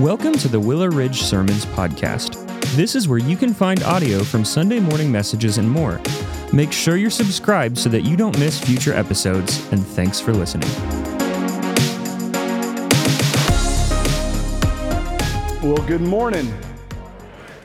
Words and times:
Welcome 0.00 0.34
to 0.34 0.46
the 0.46 0.60
Willow 0.60 0.86
Ridge 0.86 1.22
Sermons 1.22 1.66
Podcast. 1.66 2.46
This 2.76 2.94
is 2.94 3.08
where 3.08 3.18
you 3.18 3.36
can 3.36 3.52
find 3.52 3.82
audio 3.82 4.22
from 4.22 4.44
Sunday 4.44 4.78
morning 4.78 5.10
messages 5.10 5.58
and 5.58 5.68
more. 5.68 6.00
Make 6.52 6.70
sure 6.70 6.96
you're 6.96 7.10
subscribed 7.10 7.76
so 7.76 7.88
that 7.88 8.02
you 8.02 8.16
don't 8.16 8.38
miss 8.38 8.60
future 8.60 8.94
episodes, 8.94 9.58
and 9.72 9.84
thanks 9.84 10.20
for 10.20 10.32
listening. 10.32 10.68
Well, 15.60 15.84
good 15.88 16.02
morning. 16.02 16.46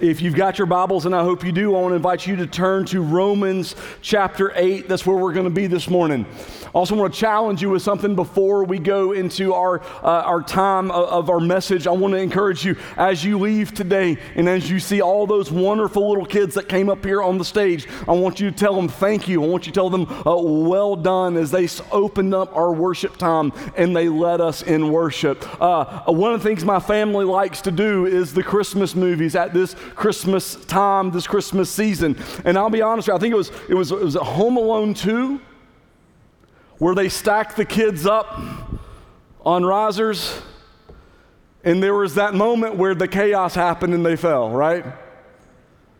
If 0.04 0.22
you've 0.22 0.36
got 0.36 0.58
your 0.58 0.68
Bibles, 0.68 1.06
and 1.06 1.16
I 1.16 1.24
hope 1.24 1.46
you 1.46 1.54
do, 1.54 1.78
I 1.78 1.80
want 1.80 1.94
to 1.94 1.96
invite 1.96 2.28
you 2.28 2.36
to 2.36 2.46
turn 2.46 2.84
to 2.88 3.00
Romans 3.00 3.74
chapter 4.02 4.52
8. 4.54 4.90
That's 4.90 5.06
where 5.06 5.16
we're 5.16 5.32
going 5.32 5.46
to 5.46 5.50
be 5.50 5.66
this 5.66 5.90
morning. 5.90 6.26
Also, 6.74 6.96
want 6.96 7.14
to 7.14 7.20
challenge 7.20 7.62
you 7.62 7.70
with 7.70 7.84
something 7.84 8.14
before 8.14 8.66
we 8.66 8.80
go 8.80 9.14
into 9.14 9.54
our, 9.54 9.80
uh, 10.04 10.24
our 10.26 10.42
time 10.42 10.92
of, 10.92 11.08
of 11.08 11.30
our 11.30 11.40
message. 11.40 11.88
I 11.88 11.92
want 11.92 12.16
to 12.16 12.18
encourage 12.18 12.66
you 12.66 12.76
as 12.98 13.24
you 13.24 13.38
leave 13.38 13.74
today 13.74 14.18
and 14.36 14.50
as 14.50 14.70
you 14.70 14.80
see 14.80 15.00
all 15.00 15.26
those 15.26 15.52
wonderful 15.52 16.10
little 16.10 16.26
kids 16.26 16.56
that 16.56 16.68
came 16.68 16.90
up 16.90 17.06
here 17.06 17.22
on 17.22 17.38
the 17.38 17.46
stage, 17.46 17.88
I 18.06 18.12
want 18.12 18.42
you 18.42 18.50
to 18.52 18.58
tell 18.58 18.76
them 18.76 18.90
thank 18.90 19.28
you. 19.30 19.42
I 19.42 19.48
want 19.48 19.68
you 19.68 19.72
to 19.72 19.80
tell 19.80 19.90
them 19.92 20.08
uh, 20.28 20.36
well 20.36 20.98
done 20.98 21.38
as 21.38 21.52
they 21.52 21.70
opened 21.92 22.34
up 22.34 22.54
our 22.58 22.74
worship 22.74 23.16
time 23.16 23.54
and 23.78 23.96
they 23.96 24.10
led 24.10 24.42
us 24.42 24.64
in 24.64 24.92
worship. 24.92 25.48
Uh, 25.62 26.12
one 26.12 26.34
of 26.34 26.44
the 26.44 26.50
things 26.50 26.66
my 26.66 26.80
family 26.80 27.24
likes 27.24 27.62
to 27.62 27.72
do 27.72 28.06
is 28.06 28.34
the 28.34 28.44
Christmas 28.44 28.96
movies 28.96 29.36
at 29.36 29.54
this 29.54 29.76
Christmas 29.96 30.56
time, 30.66 31.12
this 31.12 31.28
Christmas 31.28 31.70
season. 31.70 32.18
And 32.46 32.58
I'll 32.58 32.70
be 32.70 32.82
honest, 32.82 33.08
you, 33.08 33.14
I 33.14 33.18
think 33.18 33.34
it 33.34 33.38
was, 33.38 33.52
it 33.70 33.74
was, 33.74 33.92
it 33.92 34.00
was 34.00 34.16
a 34.16 34.24
Home 34.24 34.58
Alone 34.58 34.94
2 34.94 35.40
where 36.78 36.96
they 36.96 37.10
stacked 37.10 37.56
the 37.56 37.66
kids 37.66 38.06
up 38.06 38.40
on 39.46 39.64
risers, 39.64 40.42
and 41.64 41.82
there 41.82 41.94
was 41.94 42.16
that 42.16 42.34
moment 42.34 42.76
where 42.76 42.96
the 42.96 43.08
chaos 43.08 43.56
happened 43.56 43.94
and 43.94 44.06
they 44.06 44.16
fell, 44.16 44.50
right? 44.50 44.86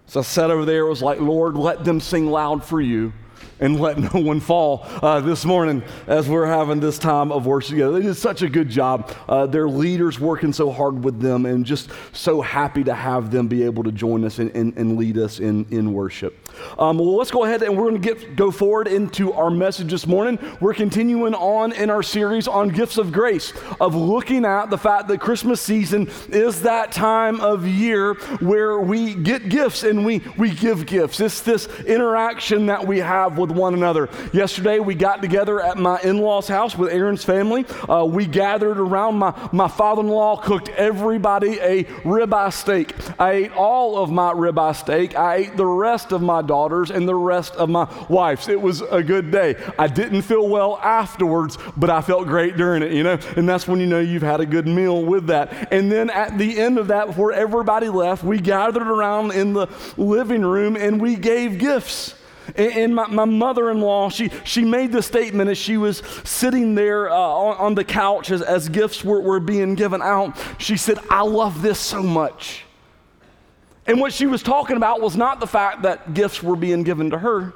So 0.08 0.20
I 0.20 0.24
sat 0.24 0.52
over 0.52 0.66
there, 0.66 0.82
it 0.82 0.90
was 0.90 1.02
like, 1.02 1.20
Lord, 1.20 1.56
let 1.56 1.86
them 1.86 2.00
sing 2.00 2.28
loud 2.28 2.64
for 2.64 2.82
you 2.82 3.14
and 3.60 3.80
let 3.80 3.98
no 3.98 4.20
one 4.20 4.40
fall 4.40 4.86
uh, 5.02 5.20
this 5.20 5.46
morning 5.46 5.84
as 6.08 6.28
we're 6.28 6.46
having 6.46 6.80
this 6.80 6.98
time 6.98 7.32
of 7.32 7.46
worship 7.46 7.72
together. 7.72 7.94
They 7.94 8.08
did 8.08 8.16
such 8.16 8.42
a 8.42 8.50
good 8.50 8.70
job. 8.70 9.14
Uh, 9.28 9.46
their 9.46 9.70
leaders 9.70 10.20
working 10.20 10.54
so 10.54 10.72
hard 10.72 11.04
with 11.04 11.20
them, 11.20 11.46
and 11.46 11.66
just 11.66 11.90
so 12.12 12.42
happy 12.42 12.84
to 12.84 12.94
have 12.94 13.32
them 13.32 13.48
be 13.48 13.64
able 13.64 13.84
to 13.84 13.92
join 13.92 14.26
us 14.26 14.40
and, 14.40 14.52
and, 14.56 14.76
and 14.78 14.98
lead 14.98 15.18
us 15.18 15.40
in, 15.40 15.66
in 15.72 15.94
worship. 15.94 16.43
Um, 16.78 16.98
well, 16.98 17.16
let's 17.16 17.32
go 17.32 17.44
ahead 17.44 17.64
and 17.64 17.78
we're 17.78 17.90
going 17.90 18.02
to 18.02 18.14
get 18.14 18.36
go 18.36 18.52
forward 18.52 18.88
into 18.88 19.34
our 19.34 19.50
message 19.50 19.92
this 19.92 20.08
morning. 20.08 20.40
We're 20.60 20.74
continuing 20.74 21.34
on 21.34 21.72
in 21.74 21.90
our 21.90 22.04
series 22.04 22.48
on 22.48 22.70
gifts 22.70 22.98
of 22.98 23.12
grace, 23.12 23.54
of 23.80 23.96
looking 23.96 24.46
at 24.46 24.70
the 24.70 24.78
fact 24.78 25.08
that 25.08 25.20
Christmas 25.20 25.62
season 25.62 26.10
is 26.30 26.62
that 26.62 26.92
time 26.92 27.42
of 27.42 27.68
year 27.68 28.14
where 28.40 28.80
we 28.80 29.16
get 29.16 29.50
gifts 29.50 29.84
and 29.84 30.06
we 30.06 30.22
we 30.38 30.52
give 30.52 30.86
gifts. 30.86 31.20
It's 31.20 31.42
this 31.42 31.68
interaction 31.82 32.68
that 32.68 32.86
we 32.86 33.00
have 33.00 33.38
with 33.38 33.52
one 33.52 33.74
another. 33.74 34.10
Yesterday 34.32 34.80
we 34.80 34.96
got 34.96 35.22
together 35.22 35.62
at 35.62 35.78
my 35.78 36.00
in-laws' 36.02 36.48
house 36.48 36.78
with 36.78 36.92
Aaron's 36.92 37.24
family. 37.24 37.66
Uh, 37.90 38.06
we 38.06 38.26
gathered 38.26 38.80
around 38.80 39.16
my 39.16 39.34
my 39.52 39.68
father-in-law 39.68 40.38
cooked 40.38 40.70
everybody 40.70 41.60
a 41.60 41.84
ribeye 42.04 42.54
steak. 42.54 42.94
I 43.20 43.32
ate 43.32 43.52
all 43.54 43.98
of 43.98 44.12
my 44.12 44.32
ribeye 44.34 44.76
steak. 44.76 45.16
I 45.16 45.36
ate 45.36 45.58
the 45.58 45.66
rest 45.66 46.12
of 46.12 46.22
my 46.22 46.42
daughters 46.48 46.92
and 46.92 47.08
the 47.08 47.16
rest 47.16 47.56
of 47.56 47.70
my 47.70 47.88
wives. 48.10 48.48
It 48.48 48.62
was 48.62 48.82
a 48.82 49.02
good 49.02 49.32
day. 49.32 49.56
I 49.78 49.88
didn't 49.88 50.24
feel 50.24 50.48
well 50.48 50.78
afterwards, 50.78 51.58
but 51.78 51.90
I 51.90 52.02
felt 52.02 52.28
great 52.28 52.58
during 52.58 52.84
it, 52.84 52.92
you 52.92 53.04
know? 53.04 53.18
And 53.36 53.48
that's 53.48 53.68
when 53.68 53.80
you 53.80 53.88
know 53.88 54.00
you've 54.00 54.24
had 54.24 54.42
a 54.42 54.46
good 54.46 54.68
meal 54.68 55.04
with 55.04 55.28
that. 55.28 55.72
And 55.72 55.92
then 55.92 56.10
at 56.10 56.38
the 56.38 56.60
end 56.60 56.78
of 56.78 56.88
that, 56.88 57.08
before 57.08 57.32
everybody 57.32 57.90
left, 57.90 58.24
we 58.24 58.40
gathered 58.40 58.88
around 58.88 59.32
in 59.32 59.54
the 59.54 59.68
living 59.98 60.44
room 60.44 60.76
and 60.76 61.02
we 61.02 61.16
gave 61.16 61.58
gifts. 61.58 62.16
And 62.56 62.94
my, 62.96 63.08
my 63.08 63.26
mother 63.26 63.72
in 63.72 63.80
law, 63.80 64.10
she, 64.10 64.30
she 64.44 64.64
made 64.64 64.92
the 64.92 65.02
statement 65.02 65.50
as 65.50 65.58
she 65.58 65.78
was 65.78 66.04
sitting 66.24 66.76
there 66.76 67.10
uh, 67.10 67.16
on, 67.16 67.58
on, 67.58 67.76
the 67.76 67.86
couch 67.86 68.32
as, 68.32 68.42
as 68.42 68.68
gifts 68.70 69.04
were, 69.04 69.22
were 69.22 69.40
being 69.40 69.76
given 69.76 70.02
out. 70.02 70.38
She 70.58 70.76
said, 70.76 71.00
I 71.10 71.22
love 71.22 71.62
this 71.62 71.80
so 71.80 72.04
much. 72.04 72.66
And 73.86 74.00
what 74.00 74.14
she 74.14 74.26
was 74.26 74.42
talking 74.42 74.78
about 74.78 75.02
was 75.02 75.16
not 75.16 75.40
the 75.40 75.48
fact 75.48 75.82
that 75.82 76.14
gifts 76.14 76.42
were 76.42 76.56
being 76.56 76.84
given 76.84 77.10
to 77.10 77.18
her. 77.18 77.54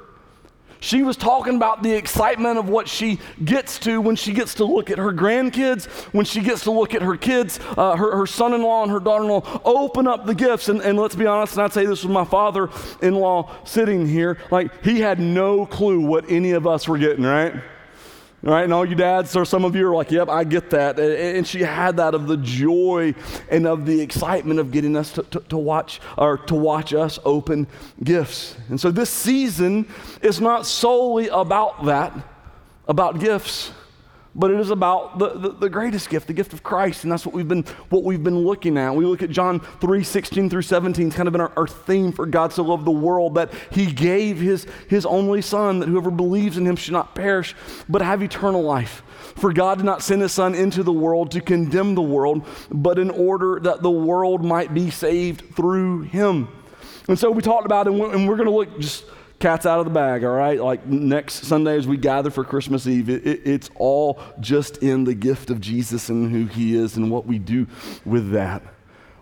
She 0.80 1.02
was 1.02 1.18
talking 1.18 1.56
about 1.56 1.82
the 1.82 1.94
excitement 1.94 2.60
of 2.60 2.70
what 2.70 2.88
she 2.88 3.20
gets 3.44 3.80
to 3.80 4.00
when 4.00 4.16
she 4.16 4.34
gets 4.34 4.54
to 4.56 4.66
look 4.66 4.92
at 4.92 5.00
her 5.00 5.12
grandkids, 5.12 5.86
when 6.14 6.26
she 6.26 6.42
gets 6.42 6.64
to 6.64 6.72
look 6.72 6.94
at 6.94 7.02
her 7.02 7.18
kids, 7.18 7.60
uh, 7.78 7.96
her, 7.96 8.16
her 8.16 8.28
son 8.28 8.54
in 8.54 8.62
law 8.62 8.84
and 8.84 8.92
her 8.92 9.00
daughter 9.00 9.24
in 9.24 9.30
law, 9.30 9.62
open 9.66 10.08
up 10.08 10.26
the 10.26 10.36
gifts. 10.36 10.70
And, 10.70 10.82
and 10.82 11.00
let's 11.00 11.16
be 11.16 11.26
honest, 11.26 11.54
and 11.54 11.64
I'd 11.64 11.74
say 11.74 11.86
this 11.86 12.04
was 12.04 12.12
my 12.12 12.26
father 12.26 12.70
in 13.02 13.16
law 13.16 13.56
sitting 13.66 14.08
here. 14.08 14.38
Like, 14.52 14.84
he 14.84 15.00
had 15.00 15.20
no 15.20 15.66
clue 15.66 16.00
what 16.02 16.30
any 16.30 16.52
of 16.52 16.68
us 16.68 16.88
were 16.88 17.00
getting, 17.00 17.24
right? 17.24 17.56
Right, 18.44 18.64
and 18.64 18.72
all 18.72 18.86
you 18.86 18.96
dads, 18.96 19.36
or 19.36 19.46
some 19.46 19.66
of 19.66 19.76
you 19.76 19.88
are 19.88 19.96
like, 19.96 20.12
yep, 20.12 20.30
I 20.30 20.44
get 20.44 20.70
that. 20.70 21.00
And 21.00 21.46
she 21.46 21.62
had 21.62 21.98
that 21.98 22.14
of 22.14 22.28
the 22.28 22.38
joy 22.38 23.16
and 23.50 23.66
of 23.66 23.88
the 23.88 24.00
excitement 24.00 24.60
of 24.60 24.72
getting 24.72 24.96
us 24.96 25.12
to, 25.14 25.24
to, 25.24 25.40
to, 25.40 25.58
watch 25.58 26.00
or 26.18 26.38
to 26.38 26.54
watch 26.54 26.94
us 26.94 27.18
open 27.26 27.66
gifts. 28.04 28.56
And 28.70 28.80
so 28.80 28.92
this 28.92 29.10
season 29.10 29.88
is 30.22 30.40
not 30.40 30.68
solely 30.68 31.30
about 31.30 31.86
that, 31.86 32.14
about 32.88 33.20
gifts 33.20 33.72
but 34.38 34.52
it 34.52 34.60
is 34.60 34.70
about 34.70 35.18
the, 35.18 35.30
the, 35.30 35.50
the, 35.50 35.70
greatest 35.70 36.10
gift, 36.10 36.28
the 36.28 36.34
gift 36.34 36.54
of 36.54 36.62
Christ. 36.62 37.04
And 37.04 37.12
that's 37.12 37.26
what 37.26 37.34
we've 37.34 37.48
been, 37.48 37.64
what 37.90 38.04
we've 38.04 38.24
been 38.24 38.38
looking 38.38 38.78
at. 38.78 38.96
We 38.96 39.04
look 39.04 39.24
at 39.24 39.32
John 39.32 39.60
3 39.82 40.04
16 40.04 40.50
through 40.50 40.62
17. 40.62 41.08
It's 41.08 41.16
kind 41.16 41.28
of 41.28 41.32
been 41.32 41.42
our, 41.42 41.52
our 41.58 41.68
theme 41.68 42.12
for 42.12 42.28
God 42.28 42.54
so 42.54 42.64
loved 42.64 42.86
the 42.86 42.92
world 42.92 43.34
that 43.36 43.52
he 43.72 43.88
gave 43.88 44.40
his, 44.40 44.68
his 44.88 45.08
only 45.08 45.42
Son, 45.42 45.80
that 45.80 45.90
whoever 45.90 46.12
believes 46.12 46.58
in 46.58 46.68
him 46.68 46.76
should 46.76 46.94
not 46.94 47.16
perish, 47.16 47.56
but 47.90 48.04
have 48.04 48.22
eternal 48.22 48.62
life. 48.62 49.02
For 49.36 49.52
God 49.52 49.80
did 49.80 49.86
not 49.86 50.04
send 50.04 50.22
his 50.22 50.32
Son 50.32 50.54
into 50.54 50.84
the 50.84 50.94
world 50.94 51.32
to 51.32 51.42
condemn 51.42 51.96
the 51.96 52.02
world, 52.04 52.46
but 52.72 53.00
in 53.00 53.10
order 53.10 53.60
that 53.62 53.82
the 53.82 53.90
world 53.92 54.46
might 54.46 54.72
be 54.72 54.92
saved 54.92 55.56
through 55.56 56.04
him. 56.04 56.48
And 57.08 57.18
so 57.18 57.32
we 57.32 57.42
talked 57.42 57.66
about 57.66 57.88
it, 57.88 57.94
and 57.94 58.28
we're 58.28 58.36
going 58.36 58.50
to 58.50 58.56
look 58.56 58.80
just 58.80 59.06
cat's 59.40 59.66
out 59.66 59.80
of 59.80 59.86
the 59.86 59.92
bag, 59.92 60.24
all 60.24 60.32
right? 60.32 60.60
Like 60.60 60.86
next 60.86 61.46
Sunday 61.46 61.78
as 61.78 61.88
we 61.88 61.98
gather 61.98 62.30
for 62.30 62.44
Christmas 62.44 62.88
Eve, 62.88 63.10
it, 63.10 63.26
it, 63.26 63.42
it's 63.46 63.70
all 63.76 64.20
just 64.40 64.78
in 64.78 65.04
the 65.04 65.14
gift 65.14 65.50
of 65.50 65.62
Jesus 65.62 66.10
and 66.10 66.32
who 66.32 66.46
he 66.46 66.76
is 66.76 66.98
and 66.98 67.12
what 67.12 67.26
we 67.26 67.40
do 67.40 67.68
with 68.06 68.32
that. 68.32 68.64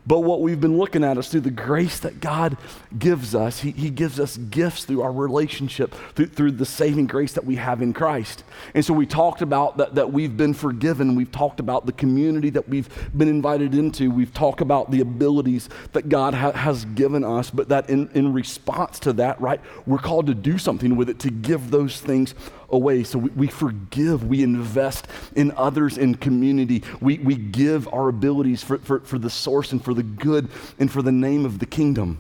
But 0.07 0.19
what 0.19 0.41
we've 0.41 0.59
been 0.59 0.77
looking 0.77 1.03
at 1.03 1.17
is 1.17 1.29
through 1.29 1.41
the 1.41 1.51
grace 1.51 1.99
that 1.99 2.21
God 2.21 2.57
gives 2.97 3.33
us. 3.33 3.61
He, 3.61 3.71
he 3.71 3.89
gives 3.89 4.19
us 4.19 4.37
gifts 4.37 4.85
through 4.85 5.01
our 5.01 5.11
relationship, 5.11 5.95
through, 6.13 6.27
through, 6.27 6.51
the 6.51 6.65
saving 6.65 7.07
grace 7.07 7.33
that 7.33 7.43
we 7.43 7.55
have 7.55 7.81
in 7.81 7.91
Christ. 7.91 8.43
And 8.75 8.85
so 8.85 8.93
we 8.93 9.07
talked 9.07 9.41
about 9.41 9.77
that, 9.77 9.95
that 9.95 10.13
we've 10.13 10.37
been 10.37 10.53
forgiven. 10.53 11.15
We've 11.15 11.31
talked 11.31 11.59
about 11.59 11.87
the 11.87 11.91
community 11.91 12.51
that 12.51 12.69
we've 12.69 12.87
been 13.17 13.27
invited 13.27 13.73
into. 13.73 14.11
We've 14.11 14.33
talked 14.33 14.61
about 14.61 14.91
the 14.91 15.01
abilities 15.01 15.69
that 15.93 16.07
God 16.07 16.35
ha- 16.35 16.51
has 16.51 16.85
given 16.85 17.23
us. 17.23 17.49
But 17.49 17.69
that 17.69 17.89
in, 17.89 18.09
in 18.13 18.31
response 18.31 18.99
to 18.99 19.13
that, 19.13 19.41
right, 19.41 19.59
we're 19.87 19.97
called 19.97 20.27
to 20.27 20.35
do 20.35 20.59
something 20.59 20.95
with 20.95 21.09
it, 21.09 21.17
to 21.19 21.31
give 21.31 21.71
those 21.71 21.99
things 21.99 22.35
away. 22.75 23.03
So 23.03 23.19
we, 23.19 23.29
we, 23.31 23.47
forgive, 23.47 24.23
we 24.23 24.43
invest 24.43 25.07
in 25.35 25.51
others 25.53 25.97
in 25.97 26.15
community, 26.15 26.83
we, 27.01 27.17
we 27.17 27.35
give 27.35 27.87
our 27.93 28.09
abilities 28.09 28.63
for, 28.63 28.77
for, 28.77 28.99
for 28.99 29.17
the 29.17 29.29
source 29.29 29.71
and 29.71 29.83
for 29.83 29.93
the 29.93 30.03
good 30.03 30.49
and 30.77 30.91
for 30.91 31.01
the 31.01 31.11
name 31.11 31.45
of 31.45 31.59
the 31.59 31.65
kingdom. 31.65 32.19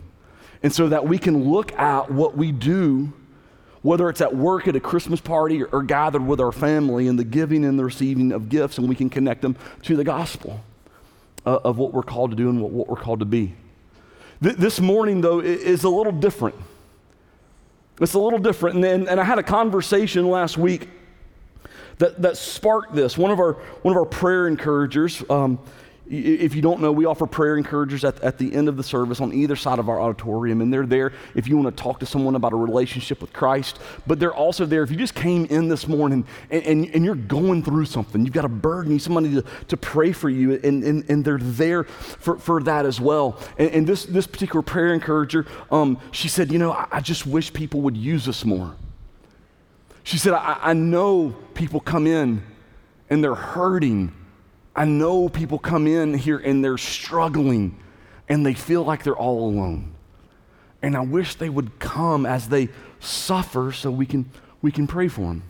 And 0.63 0.73
so 0.73 0.89
that 0.89 1.07
we 1.07 1.19
can 1.19 1.51
look 1.51 1.77
at 1.77 2.09
what 2.09 2.35
we 2.35 2.51
do, 2.51 3.13
whether 3.83 4.09
it's 4.09 4.21
at 4.21 4.35
work, 4.35 4.67
at 4.67 4.75
a 4.75 4.79
Christmas 4.79 5.21
party, 5.21 5.61
or, 5.61 5.67
or 5.67 5.83
gathered 5.83 6.25
with 6.25 6.39
our 6.39 6.51
family, 6.51 7.07
and 7.07 7.19
the 7.19 7.23
giving 7.23 7.63
and 7.63 7.77
the 7.77 7.85
receiving 7.85 8.31
of 8.31 8.49
gifts, 8.49 8.79
and 8.79 8.89
we 8.89 8.95
can 8.95 9.09
connect 9.09 9.43
them 9.43 9.55
to 9.83 9.95
the 9.95 10.03
gospel 10.03 10.61
uh, 11.45 11.59
of 11.63 11.77
what 11.77 11.93
we're 11.93 12.01
called 12.01 12.31
to 12.31 12.35
do 12.35 12.49
and 12.49 12.61
what, 12.61 12.71
what 12.71 12.87
we're 12.87 12.95
called 12.95 13.19
to 13.19 13.25
be. 13.25 13.53
Th- 14.41 14.55
this 14.55 14.79
morning, 14.79 15.21
though, 15.21 15.39
is 15.39 15.83
a 15.83 15.89
little 15.89 16.13
different. 16.13 16.55
It's 18.01 18.13
a 18.13 18.19
little 18.19 18.39
different. 18.39 18.75
And, 18.75 18.85
and, 18.85 19.09
and 19.09 19.19
I 19.19 19.23
had 19.23 19.39
a 19.39 19.43
conversation 19.43 20.29
last 20.29 20.57
week 20.57 20.89
that, 21.97 22.21
that 22.21 22.37
sparked 22.37 22.93
this. 22.93 23.17
One 23.17 23.31
of 23.31 23.39
our, 23.39 23.53
one 23.83 23.93
of 23.93 23.97
our 23.97 24.05
prayer 24.05 24.47
encouragers, 24.47 25.23
um, 25.29 25.59
if 26.07 26.53
you 26.53 26.61
don't 26.61 26.81
know, 26.81 26.91
we 26.91 27.05
offer 27.05 27.25
prayer 27.25 27.57
encouragers 27.57 28.05
at, 28.05 28.19
at 28.21 28.37
the 28.37 28.53
end 28.53 28.69
of 28.69 28.77
the 28.77 28.83
service 28.83 29.19
on 29.19 29.33
either 29.33 29.55
side 29.55 29.79
of 29.79 29.89
our 29.89 29.99
auditorium, 29.99 30.61
and 30.61 30.71
they're 30.71 30.85
there 30.85 31.13
if 31.33 31.47
you 31.47 31.57
want 31.57 31.75
to 31.75 31.83
talk 31.83 31.99
to 32.01 32.05
someone 32.05 32.35
about 32.35 32.53
a 32.53 32.55
relationship 32.55 33.21
with 33.21 33.33
Christ. 33.33 33.79
But 34.05 34.19
they're 34.19 34.33
also 34.33 34.65
there 34.65 34.83
if 34.83 34.91
you 34.91 34.97
just 34.97 35.15
came 35.15 35.45
in 35.45 35.67
this 35.67 35.87
morning 35.87 36.25
and, 36.51 36.63
and, 36.63 36.85
and 36.93 37.03
you're 37.03 37.15
going 37.15 37.63
through 37.63 37.85
something, 37.85 38.23
you've 38.23 38.33
got 38.33 38.45
a 38.45 38.49
burden, 38.49 38.91
you 38.91 38.95
need 38.95 39.01
somebody 39.01 39.33
to, 39.33 39.43
to 39.67 39.77
pray 39.77 40.11
for 40.11 40.29
you, 40.29 40.53
and, 40.63 40.83
and, 40.83 41.09
and 41.09 41.25
they're 41.25 41.39
there 41.39 41.85
for, 41.85 42.37
for 42.37 42.61
that 42.63 42.85
as 42.85 43.01
well. 43.01 43.39
And, 43.57 43.71
and 43.71 43.87
this, 43.87 44.05
this 44.05 44.27
particular 44.27 44.61
prayer 44.61 44.93
encourager, 44.93 45.47
um, 45.71 45.99
she 46.11 46.27
said, 46.27 46.51
You 46.51 46.59
know, 46.59 46.73
I, 46.73 46.87
I 46.91 46.99
just 47.01 47.25
wish 47.25 47.51
people 47.51 47.81
would 47.81 47.97
use 47.97 48.27
us 48.27 48.45
more. 48.45 48.75
She 50.03 50.19
said, 50.19 50.33
I, 50.33 50.59
I 50.61 50.73
know 50.73 51.35
people 51.55 51.79
come 51.79 52.05
in 52.05 52.43
and 53.09 53.23
they're 53.23 53.33
hurting 53.33 54.13
I 54.75 54.85
know 54.85 55.29
people 55.29 55.57
come 55.57 55.87
in 55.87 56.13
here 56.13 56.37
and 56.37 56.63
they're 56.63 56.77
struggling 56.77 57.79
and 58.27 58.45
they 58.45 58.53
feel 58.53 58.83
like 58.83 59.03
they're 59.03 59.15
all 59.15 59.49
alone. 59.49 59.93
And 60.81 60.97
I 60.97 61.01
wish 61.01 61.35
they 61.35 61.49
would 61.49 61.79
come 61.79 62.25
as 62.25 62.49
they 62.49 62.69
suffer 62.99 63.71
so 63.71 63.89
we 63.89 64.05
can, 64.05 64.29
we 64.61 64.71
can 64.71 64.85
pray 64.85 65.07
for 65.07 65.21
them. 65.21 65.43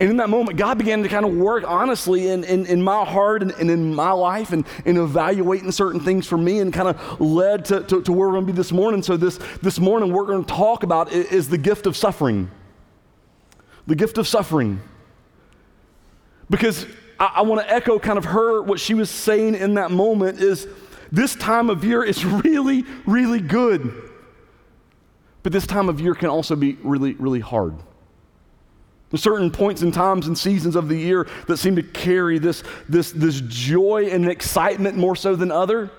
And 0.00 0.08
in 0.08 0.16
that 0.16 0.30
moment, 0.30 0.56
God 0.56 0.78
began 0.78 1.02
to 1.02 1.10
kind 1.10 1.26
of 1.26 1.34
work 1.34 1.62
honestly 1.66 2.28
in, 2.28 2.42
in, 2.44 2.64
in 2.64 2.82
my 2.82 3.04
heart 3.04 3.42
and, 3.42 3.50
and, 3.52 3.70
in 3.70 3.94
my 3.94 4.12
life 4.12 4.50
and, 4.52 4.64
and 4.86 4.96
evaluating 4.96 5.70
certain 5.72 6.00
things 6.00 6.26
for 6.26 6.38
me 6.38 6.60
and 6.60 6.72
kind 6.72 6.88
of 6.88 7.20
led 7.20 7.66
to, 7.66 7.82
to, 7.82 8.02
to 8.02 8.12
where 8.12 8.28
we're 8.28 8.34
going 8.34 8.46
to 8.46 8.52
be 8.52 8.56
this 8.56 8.72
morning. 8.72 9.02
So, 9.02 9.18
this, 9.18 9.38
this 9.60 9.78
morning, 9.78 10.10
we're 10.10 10.24
going 10.24 10.42
to 10.42 10.52
talk 10.52 10.84
about 10.84 11.12
is 11.12 11.50
the 11.50 11.58
gift 11.58 11.86
of 11.86 11.98
suffering. 11.98 12.50
The 13.86 13.94
gift 13.94 14.16
of 14.16 14.26
suffering. 14.26 14.80
Because 16.48 16.86
I, 17.20 17.32
I 17.36 17.40
want 17.42 17.60
to 17.60 17.72
echo 17.72 17.98
kind 17.98 18.18
of 18.18 18.24
her, 18.24 18.62
what 18.62 18.80
she 18.80 18.94
was 18.94 19.10
saying 19.10 19.54
in 19.54 19.74
that 19.74 19.92
moment 19.92 20.40
is 20.40 20.66
this 21.12 21.36
time 21.36 21.70
of 21.70 21.84
year 21.84 22.02
is 22.02 22.24
really, 22.44 22.84
really 23.06 23.40
good. 23.40 24.10
But 25.42 25.52
this 25.52 25.66
time 25.66 25.88
of 25.88 26.00
year 26.00 26.14
can 26.14 26.28
also 26.28 26.56
be 26.56 26.76
really, 26.82 27.12
really 27.14 27.40
hard. 27.40 27.76
There's 29.10 29.22
certain 29.22 29.50
points 29.50 29.82
and 29.82 29.92
times 29.92 30.26
and 30.28 30.38
seasons 30.38 30.76
of 30.76 30.88
the 30.88 30.96
year 30.96 31.26
that 31.48 31.56
seem 31.56 31.76
to 31.76 31.82
carry 31.82 32.38
this, 32.38 32.62
this, 32.88 33.10
this 33.10 33.40
joy 33.40 34.08
and 34.10 34.28
excitement 34.28 34.96
more 34.96 35.16
so 35.16 35.34
than 35.34 35.50
other. 35.50 35.90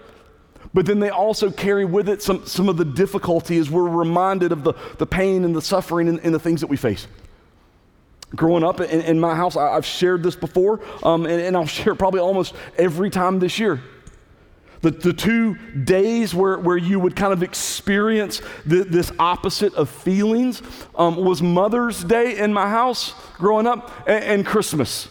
But 0.73 0.85
then 0.85 0.99
they 0.99 1.09
also 1.09 1.51
carry 1.51 1.83
with 1.83 2.07
it 2.07 2.21
some, 2.21 2.45
some 2.45 2.69
of 2.69 2.77
the 2.77 2.85
difficulty 2.85 3.57
as 3.57 3.69
we're 3.69 3.89
reminded 3.89 4.53
of 4.53 4.63
the, 4.63 4.73
the 4.97 5.05
pain 5.05 5.43
and 5.43 5.53
the 5.53 5.61
suffering 5.61 6.07
and, 6.07 6.19
and 6.21 6.33
the 6.33 6.39
things 6.39 6.61
that 6.61 6.67
we 6.67 6.77
face. 6.77 7.07
Growing 8.35 8.63
up 8.63 8.79
in, 8.79 9.01
in 9.01 9.19
my 9.19 9.35
house, 9.35 9.57
I, 9.57 9.73
have 9.73 9.85
shared 9.85 10.23
this 10.23 10.35
before, 10.35 10.79
um, 11.03 11.25
and, 11.25 11.41
and 11.41 11.55
I'll 11.55 11.65
share 11.65 11.95
probably 11.95 12.21
almost 12.21 12.55
every 12.77 13.09
time 13.09 13.39
this 13.39 13.59
year. 13.59 13.81
The, 14.81 14.89
the 14.89 15.13
two 15.13 15.55
days 15.83 16.33
where, 16.33 16.57
where 16.57 16.77
you 16.77 16.99
would 16.99 17.15
kind 17.15 17.33
of 17.33 17.43
experience 17.43 18.41
the, 18.65 18.83
this 18.83 19.11
opposite 19.19 19.73
of 19.75 19.89
feelings 19.89 20.63
um, 20.95 21.17
was 21.17 21.41
Mother's 21.41 22.03
Day 22.03 22.39
in 22.39 22.51
my 22.51 22.67
house 22.67 23.13
growing 23.35 23.67
up 23.67 23.91
and, 24.07 24.23
and 24.23 24.45
Christmas. 24.45 25.07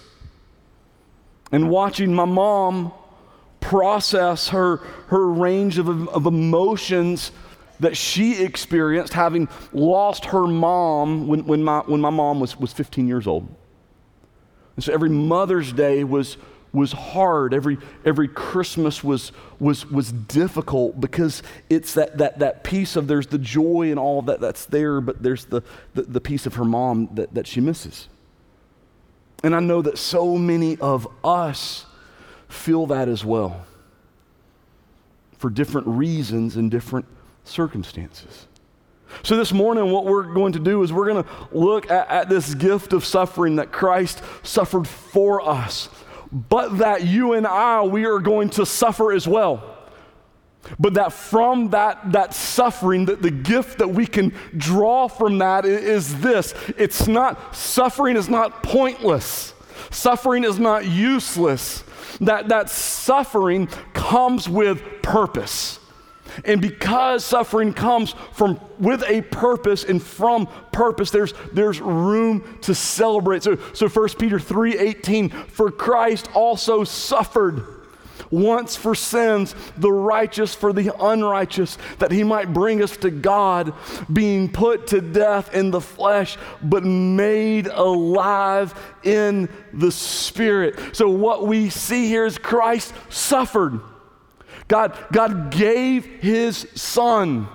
And 1.53 1.71
watching 1.71 2.13
my 2.13 2.25
mom 2.25 2.93
process 3.61 4.49
her, 4.49 4.79
her 5.09 5.29
range 5.29 5.79
of, 5.79 6.09
of 6.09 6.27
emotions 6.27 7.31
that 7.81 7.97
she 7.97 8.43
experienced 8.43 9.13
having 9.13 9.49
lost 9.73 10.27
her 10.27 10.47
mom 10.47 11.27
when, 11.27 11.45
when, 11.47 11.63
my, 11.63 11.81
when 11.81 12.01
my 12.01 12.11
mom 12.11 12.41
was, 12.41 12.59
was 12.59 12.73
15 12.73 13.09
years 13.09 13.27
old. 13.27 13.49
And 14.77 14.85
so 14.85 14.93
every 14.93 15.11
Mother's 15.11 15.73
Day 15.73 16.05
was, 16.05 16.37
was 16.73 16.93
hard. 16.93 17.53
Every, 17.53 17.79
every 18.05 18.29
Christmas 18.29 19.03
was, 19.03 19.33
was, 19.59 19.85
was 19.91 20.13
difficult 20.13 21.01
because 21.01 21.43
it's 21.69 21.95
that, 21.95 22.19
that, 22.19 22.39
that 22.39 22.65
piece 22.65 22.97
of 22.97 23.09
there's 23.09 23.27
the 23.27 23.39
joy 23.39 23.91
and 23.91 23.99
all 23.99 24.23
that 24.23 24.41
that's 24.41 24.67
there, 24.67 25.01
but 25.01 25.23
there's 25.23 25.47
the, 25.47 25.63
the, 25.95 26.03
the 26.03 26.21
piece 26.21 26.47
of 26.47 26.55
her 26.55 26.65
mom 26.65 27.09
that, 27.15 27.35
that 27.35 27.47
she 27.47 27.61
misses. 27.61 28.09
And 29.43 29.57
I 29.57 29.61
know 29.61 29.83
that 29.83 29.99
so 29.99 30.37
many 30.37 30.77
of 30.79 31.09
us 31.25 31.87
feel 32.49 32.87
that 32.87 33.09
as 33.09 33.25
well 33.25 33.65
for 35.39 35.49
different 35.49 35.87
reasons 35.87 36.57
and 36.57 36.71
different 36.71 37.07
circumstances. 37.45 38.47
So, 39.25 39.37
this 39.37 39.53
morning, 39.53 39.91
what 39.91 40.05
we're 40.05 40.33
going 40.33 40.53
to 40.53 40.61
do 40.61 40.83
is 40.83 40.93
we're 40.93 41.13
going 41.13 41.25
to 41.25 41.31
look 41.51 41.91
at, 41.91 42.09
at 42.09 42.29
this 42.29 42.55
gift 42.55 42.93
of 42.93 43.05
suffering 43.05 43.57
that 43.57 43.73
Christ 43.73 44.23
suffered 44.45 44.87
for 44.87 45.41
us 45.41 45.89
but 46.33 46.79
that 46.79 47.05
you 47.05 47.33
and 47.33 47.47
I, 47.47 47.83
we 47.83 48.05
are 48.05 48.21
going 48.21 48.51
to 48.51 48.67
suffer 48.67 49.13
as 49.13 49.27
well. 49.27 49.79
But 50.79 50.95
that 50.95 51.13
from 51.13 51.71
that, 51.71 52.13
that 52.13 52.35
suffering, 52.35 53.07
that 53.07 53.23
the 53.23 53.31
gift 53.31 53.79
that 53.79 53.89
we 53.89 54.07
can 54.07 54.33
draw 54.57 55.09
from 55.09 55.39
that 55.39 55.65
is 55.65 56.21
this 56.21 56.55
it's 56.77 57.09
not, 57.09 57.57
suffering 57.57 58.17
is 58.17 58.29
not 58.29 58.63
pointless, 58.63 59.55
suffering 59.91 60.45
is 60.45 60.59
not 60.59 60.87
useless. 60.87 61.83
That, 62.21 62.49
that 62.49 62.69
suffering 62.69 63.69
comes 63.95 64.49
with 64.49 64.83
purpose. 65.03 65.80
And 66.45 66.61
because 66.61 67.25
suffering 67.25 67.73
comes 67.73 68.15
from 68.33 68.61
with 68.79 69.03
a 69.07 69.23
purpose 69.23 69.85
and 69.85 70.03
from 70.03 70.47
purpose, 70.73 71.11
there's, 71.11 71.35
there's 71.53 71.81
room 71.81 72.59
to 72.63 72.75
celebrate. 72.75 73.43
So, 73.43 73.59
so 73.75 73.89
1 73.89 74.09
Peter 74.19 74.39
3 74.39 74.79
18, 74.79 75.31
for 75.31 75.71
Christ 75.71 76.29
also 76.35 76.85
suffered 76.85 77.65
once 78.31 78.77
for 78.77 78.95
sins, 78.95 79.55
the 79.77 79.91
righteous 79.91 80.55
for 80.55 80.73
the 80.73 80.95
unrighteous, 81.03 81.79
that 81.99 82.13
he 82.13 82.23
might 82.23 82.53
bring 82.53 82.83
us 82.83 82.97
to 82.99 83.11
God, 83.11 83.75
being 84.13 84.51
put 84.51 84.89
to 84.89 85.01
death 85.01 85.55
in 85.55 85.71
the 85.71 85.81
flesh, 85.81 86.39
but 86.63 86.85
made 86.85 87.67
alive 87.67 88.75
in 89.03 89.49
the 89.73 89.91
spirit. 89.91 90.97
So, 90.97 91.11
what 91.11 91.47
we 91.47 91.71
see 91.71 92.07
here 92.07 92.25
is 92.25 92.39
Christ 92.39 92.95
suffered. 93.09 93.81
God, 94.71 94.97
God 95.11 95.51
gave 95.51 96.07
his 96.07 96.65
son. 96.77 97.49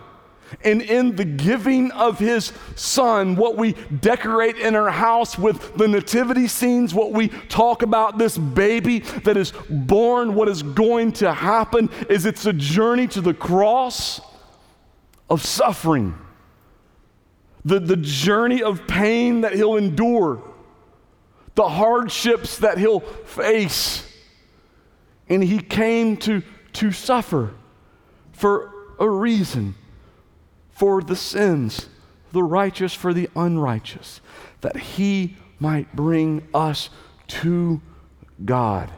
And 0.66 0.82
in 0.82 1.16
the 1.16 1.24
giving 1.24 1.92
of 1.92 2.20
his 2.20 2.52
son, 2.76 3.38
what 3.38 3.56
we 3.56 3.72
decorate 4.02 4.58
in 4.58 4.76
our 4.76 4.90
house 4.90 5.38
with 5.38 5.78
the 5.78 5.88
nativity 5.88 6.50
scenes, 6.50 6.94
what 6.94 7.14
we 7.14 7.30
talk 7.30 7.84
about 7.84 8.18
this 8.18 8.38
baby 8.38 9.00
that 9.00 9.38
is 9.38 9.54
born, 9.70 10.36
what 10.36 10.50
is 10.50 10.62
going 10.62 11.14
to 11.14 11.34
happen 11.34 11.90
is 12.10 12.26
it's 12.26 12.46
a 12.46 12.54
journey 12.54 13.08
to 13.08 13.22
the 13.22 13.34
cross 13.34 14.20
of 15.30 15.42
suffering, 15.42 16.16
the, 17.64 17.80
the 17.80 17.98
journey 17.98 18.62
of 18.62 18.86
pain 18.88 19.40
that 19.42 19.54
he'll 19.54 19.78
endure, 19.78 20.44
the 21.56 21.70
hardships 21.70 22.58
that 22.58 22.78
he'll 22.78 23.00
face. 23.00 24.02
And 25.30 25.42
he 25.42 25.60
came 25.60 26.18
to 26.18 26.44
to 26.76 26.92
suffer 26.92 27.54
for 28.32 28.72
a 29.00 29.10
reason 29.10 29.76
for 30.72 31.02
the 31.02 31.16
sins, 31.16 31.88
the 32.32 32.44
righteous 32.44 32.94
for 32.94 33.14
the 33.14 33.30
unrighteous, 33.36 34.22
that 34.62 34.78
he 34.78 35.38
might 35.60 35.96
bring 35.96 36.48
us 36.54 36.90
to 37.28 37.82
God, 38.44 38.92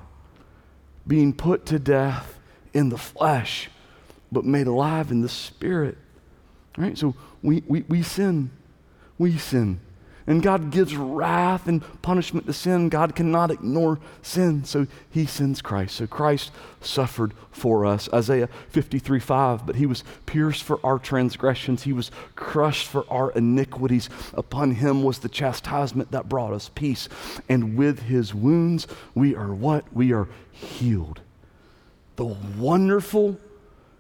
being 1.06 1.34
put 1.34 1.66
to 1.68 1.80
death 1.80 2.40
in 2.74 2.90
the 2.90 2.98
flesh, 2.98 3.70
but 4.32 4.44
made 4.44 4.68
alive 4.68 5.12
in 5.12 5.22
the 5.22 5.30
spirit. 5.30 5.98
Right? 6.78 6.98
So 6.98 7.16
we, 7.42 7.64
we, 7.68 7.84
we 7.84 8.04
sin. 8.04 8.52
We 9.18 9.38
sin 9.38 9.80
and 10.28 10.44
God 10.44 10.72
gives 10.72 10.96
wrath 10.96 11.68
and 11.68 11.82
punishment 12.02 12.46
to 12.48 12.54
sin. 12.54 12.90
God 12.90 13.16
cannot 13.16 13.50
ignore 13.50 13.98
sin, 14.22 14.66
so 14.66 14.86
he 15.10 15.26
sends 15.26 15.62
Christ. 15.62 15.96
So 15.96 16.06
Christ 16.06 16.52
suffered 16.82 17.32
for 17.50 17.86
us. 17.86 18.10
Isaiah 18.14 18.50
53 18.70 19.22
5, 19.22 19.66
but 19.66 19.78
he 19.78 19.86
was 19.86 20.04
pierced 20.26 20.64
for 20.64 20.82
our 20.84 21.00
transgressions, 21.00 21.84
he 21.84 21.94
was 21.94 22.12
crushed 22.36 22.88
for 22.88 23.06
our 23.10 23.32
iniquities. 23.32 24.10
Upon 24.34 24.72
him 24.72 25.02
was 25.02 25.20
the 25.20 25.30
chastisement 25.30 26.12
that 26.12 26.28
brought 26.28 26.52
us 26.52 26.70
peace. 26.76 27.08
And 27.48 27.78
with 27.78 28.04
his 28.04 28.36
wounds, 28.36 28.86
we 29.16 29.34
are 29.34 29.54
what? 29.54 29.86
We 29.94 30.12
are 30.12 30.28
healed. 30.52 31.22
The 32.18 32.26
wonderful, 32.26 33.40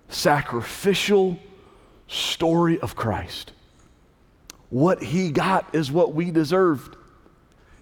sacrificial 0.09 1.39
story 2.07 2.79
of 2.81 2.95
Christ. 2.97 3.53
What 4.69 5.01
he 5.01 5.31
got 5.31 5.73
is 5.73 5.91
what 5.91 6.13
we 6.13 6.31
deserved. 6.31 6.95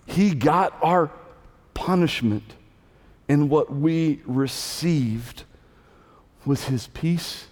He 0.05 0.35
got 0.35 0.77
our 0.81 1.09
punishment, 1.73 2.53
and 3.27 3.49
what 3.49 3.73
we 3.73 4.21
received 4.25 5.43
was 6.45 6.65
his 6.65 6.87
peace 6.87 7.47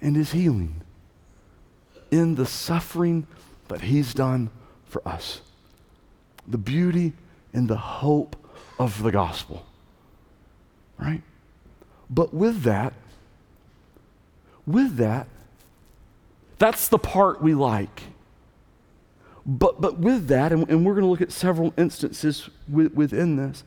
and 0.00 0.16
his 0.16 0.32
healing 0.32 0.82
in 2.10 2.34
the 2.34 2.46
suffering 2.46 3.26
that 3.68 3.82
he's 3.82 4.14
done 4.14 4.50
for 4.86 5.06
us. 5.06 5.40
The 6.46 6.58
beauty 6.58 7.12
and 7.52 7.68
the 7.68 7.76
hope 7.76 8.36
of 8.78 9.02
the 9.02 9.10
gospel. 9.10 9.64
Right? 10.98 11.22
But 12.10 12.34
with 12.34 12.62
that, 12.62 12.94
with 14.66 14.96
that, 14.96 15.26
that's 16.58 16.88
the 16.88 16.98
part 16.98 17.42
we 17.42 17.54
like. 17.54 18.02
But, 19.44 19.80
but 19.80 19.98
with 19.98 20.28
that, 20.28 20.52
and, 20.52 20.68
and 20.68 20.86
we're 20.86 20.94
going 20.94 21.04
to 21.04 21.10
look 21.10 21.20
at 21.20 21.32
several 21.32 21.74
instances 21.76 22.48
with, 22.68 22.94
within 22.94 23.36
this, 23.36 23.64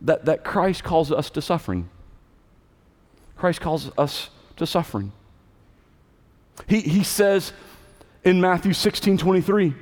that, 0.00 0.24
that 0.24 0.42
Christ 0.42 0.84
calls 0.84 1.12
us 1.12 1.30
to 1.30 1.42
suffering. 1.42 1.88
Christ 3.36 3.60
calls 3.60 3.90
us 3.98 4.30
to 4.56 4.66
suffering. 4.66 5.12
He, 6.66 6.80
he 6.80 7.04
says 7.04 7.52
in 8.24 8.40
Matthew 8.40 8.72
16 8.72 9.18
23, 9.18 9.74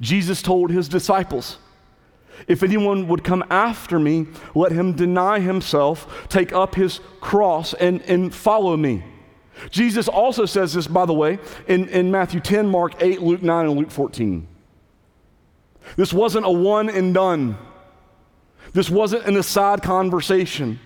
Jesus 0.00 0.42
told 0.42 0.70
his 0.70 0.88
disciples, 0.88 1.58
If 2.46 2.62
anyone 2.62 3.08
would 3.08 3.24
come 3.24 3.44
after 3.50 3.98
me, 3.98 4.26
let 4.54 4.72
him 4.72 4.92
deny 4.92 5.40
himself, 5.40 6.26
take 6.28 6.52
up 6.52 6.74
his 6.74 7.00
cross, 7.20 7.74
and, 7.74 8.02
and 8.02 8.34
follow 8.34 8.76
me. 8.76 9.04
Jesus 9.70 10.08
also 10.08 10.46
says 10.46 10.72
this, 10.72 10.86
by 10.86 11.04
the 11.06 11.14
way, 11.14 11.38
in, 11.66 11.88
in 11.88 12.10
Matthew 12.10 12.40
10, 12.40 12.68
Mark 12.68 12.94
8, 13.00 13.22
Luke 13.22 13.42
9, 13.42 13.66
and 13.66 13.76
Luke 13.78 13.90
14. 13.90 14.46
This 15.96 16.12
wasn't 16.12 16.46
a 16.46 16.50
one 16.50 16.88
and 16.88 17.12
done. 17.12 17.56
This 18.72 18.88
wasn't 18.88 19.26
an 19.26 19.36
aside 19.36 19.82
conversation. 19.82 20.80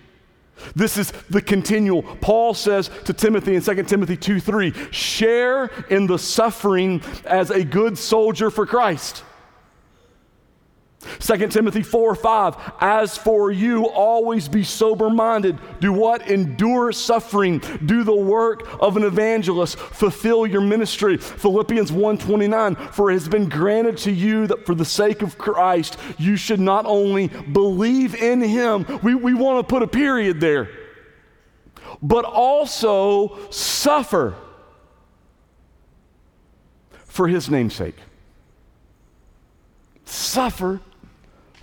This 0.74 0.96
is 0.96 1.12
the 1.30 1.42
continual. 1.42 2.02
Paul 2.02 2.54
says 2.54 2.90
to 3.04 3.12
Timothy 3.12 3.54
in 3.54 3.62
2 3.62 3.82
Timothy 3.84 4.16
2 4.16 4.40
3, 4.40 4.72
share 4.90 5.66
in 5.90 6.06
the 6.06 6.18
suffering 6.18 7.02
as 7.24 7.50
a 7.50 7.62
good 7.62 7.98
soldier 7.98 8.50
for 8.50 8.66
Christ. 8.66 9.22
2 11.20 11.48
Timothy 11.48 11.82
4 11.82 12.14
5, 12.14 12.72
as 12.80 13.16
for 13.16 13.50
you, 13.50 13.86
always 13.86 14.48
be 14.48 14.62
sober 14.64 15.10
minded. 15.10 15.58
Do 15.80 15.92
what? 15.92 16.28
Endure 16.28 16.92
suffering. 16.92 17.60
Do 17.84 18.04
the 18.04 18.14
work 18.14 18.66
of 18.80 18.96
an 18.96 19.04
evangelist. 19.04 19.78
Fulfill 19.78 20.46
your 20.46 20.60
ministry. 20.60 21.16
Philippians 21.16 21.92
1 21.92 22.18
29, 22.18 22.74
for 22.74 23.10
it 23.10 23.14
has 23.14 23.28
been 23.28 23.48
granted 23.48 23.96
to 23.98 24.12
you 24.12 24.46
that 24.46 24.66
for 24.66 24.74
the 24.74 24.84
sake 24.84 25.22
of 25.22 25.38
Christ, 25.38 25.98
you 26.18 26.36
should 26.36 26.60
not 26.60 26.86
only 26.86 27.28
believe 27.28 28.14
in 28.14 28.40
him, 28.40 28.86
we, 29.02 29.14
we 29.14 29.34
want 29.34 29.66
to 29.66 29.70
put 29.70 29.82
a 29.82 29.86
period 29.86 30.40
there, 30.40 30.68
but 32.02 32.24
also 32.24 33.38
suffer 33.50 34.34
for 37.16 37.28
his 37.28 37.48
namesake. 37.48 37.96
Suffer 40.04 40.80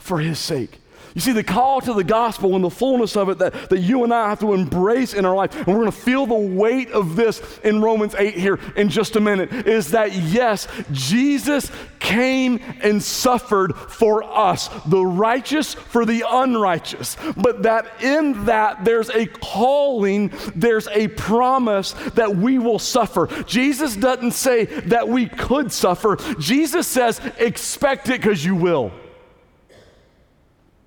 for 0.03 0.19
his 0.19 0.37
sake. 0.37 0.79
You 1.15 1.21
see, 1.21 1.31
the 1.31 1.43
call 1.43 1.79
to 1.81 1.93
the 1.93 2.03
gospel 2.03 2.55
and 2.55 2.63
the 2.63 2.71
fullness 2.71 3.15
of 3.15 3.29
it 3.29 3.37
that, 3.37 3.69
that 3.69 3.79
you 3.79 4.03
and 4.03 4.11
I 4.11 4.29
have 4.29 4.39
to 4.39 4.53
embrace 4.53 5.13
in 5.13 5.25
our 5.25 5.35
life, 5.35 5.55
and 5.55 5.67
we're 5.67 5.75
going 5.75 5.91
to 5.91 5.91
feel 5.91 6.25
the 6.25 6.33
weight 6.33 6.89
of 6.89 7.15
this 7.15 7.59
in 7.63 7.81
Romans 7.81 8.15
8 8.15 8.33
here 8.33 8.59
in 8.75 8.89
just 8.89 9.15
a 9.15 9.19
minute, 9.19 9.51
is 9.67 9.91
that 9.91 10.13
yes, 10.15 10.67
Jesus 10.91 11.71
came 11.99 12.59
and 12.81 13.01
suffered 13.01 13.75
for 13.75 14.23
us, 14.23 14.69
the 14.87 15.05
righteous 15.05 15.75
for 15.75 16.03
the 16.03 16.23
unrighteous, 16.27 17.15
but 17.37 17.61
that 17.61 18.01
in 18.01 18.45
that 18.45 18.83
there's 18.83 19.09
a 19.11 19.27
calling, 19.27 20.33
there's 20.55 20.87
a 20.87 21.09
promise 21.09 21.91
that 22.15 22.35
we 22.35 22.57
will 22.57 22.79
suffer. 22.79 23.27
Jesus 23.43 23.95
doesn't 23.95 24.31
say 24.31 24.65
that 24.65 25.07
we 25.07 25.27
could 25.27 25.71
suffer, 25.71 26.17
Jesus 26.39 26.87
says, 26.87 27.21
expect 27.37 28.09
it 28.09 28.19
because 28.19 28.43
you 28.43 28.55
will. 28.55 28.91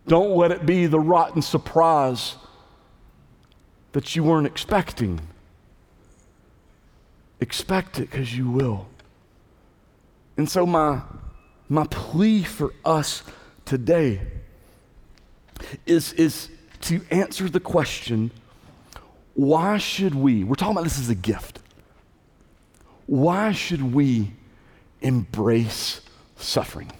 Don't 0.06 0.36
let 0.36 0.52
it 0.52 0.64
be 0.64 0.86
the 0.86 1.00
rotten 1.00 1.42
surprise 1.42 2.36
that 3.92 4.14
you 4.14 4.22
weren't 4.22 4.46
expecting. 4.46 5.20
Expect 7.40 7.98
it 7.98 8.10
because 8.10 8.36
you 8.36 8.50
will. 8.50 8.86
And 10.36 10.48
so, 10.48 10.66
my, 10.66 11.00
my 11.68 11.86
plea 11.86 12.44
for 12.44 12.72
us 12.84 13.22
today 13.64 14.20
is, 15.86 16.12
is 16.12 16.50
to 16.82 17.00
answer 17.10 17.48
the 17.48 17.60
question 17.60 18.30
why 19.34 19.76
should 19.76 20.14
we, 20.14 20.44
we're 20.44 20.54
talking 20.54 20.72
about 20.72 20.84
this 20.84 20.98
as 20.98 21.10
a 21.10 21.14
gift, 21.14 21.58
why 23.06 23.52
should 23.52 23.92
we 23.94 24.32
embrace 25.02 26.00
suffering? 26.36 26.90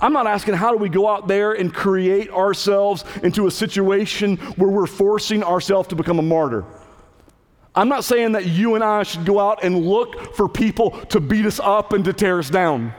I'm 0.00 0.12
not 0.12 0.26
asking 0.26 0.54
how 0.54 0.72
do 0.72 0.78
we 0.78 0.88
go 0.88 1.08
out 1.08 1.28
there 1.28 1.52
and 1.52 1.72
create 1.72 2.30
ourselves 2.30 3.04
into 3.22 3.46
a 3.46 3.50
situation 3.50 4.36
where 4.56 4.70
we're 4.70 4.86
forcing 4.86 5.42
ourselves 5.42 5.88
to 5.88 5.96
become 5.96 6.18
a 6.18 6.22
martyr. 6.22 6.64
I'm 7.74 7.88
not 7.88 8.04
saying 8.04 8.32
that 8.32 8.46
you 8.46 8.74
and 8.74 8.82
I 8.82 9.02
should 9.02 9.26
go 9.26 9.38
out 9.38 9.62
and 9.62 9.86
look 9.86 10.34
for 10.34 10.48
people 10.48 10.92
to 11.06 11.20
beat 11.20 11.44
us 11.44 11.60
up 11.60 11.92
and 11.92 12.04
to 12.06 12.12
tear 12.12 12.38
us 12.38 12.48
down. 12.48 12.94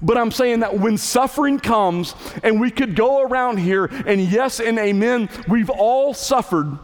But 0.00 0.16
I'm 0.16 0.30
saying 0.30 0.60
that 0.60 0.78
when 0.78 0.96
suffering 0.96 1.58
comes, 1.58 2.14
and 2.42 2.60
we 2.60 2.70
could 2.70 2.94
go 2.94 3.22
around 3.22 3.58
here, 3.58 3.86
and 4.06 4.20
yes 4.20 4.60
and 4.60 4.78
amen, 4.78 5.28
we've 5.48 5.70
all 5.70 6.14
suffered. 6.14 6.78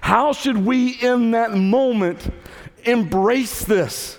How 0.00 0.32
should 0.32 0.56
we, 0.58 0.90
in 0.90 1.32
that 1.32 1.52
moment, 1.52 2.30
embrace 2.84 3.64
this? 3.64 4.17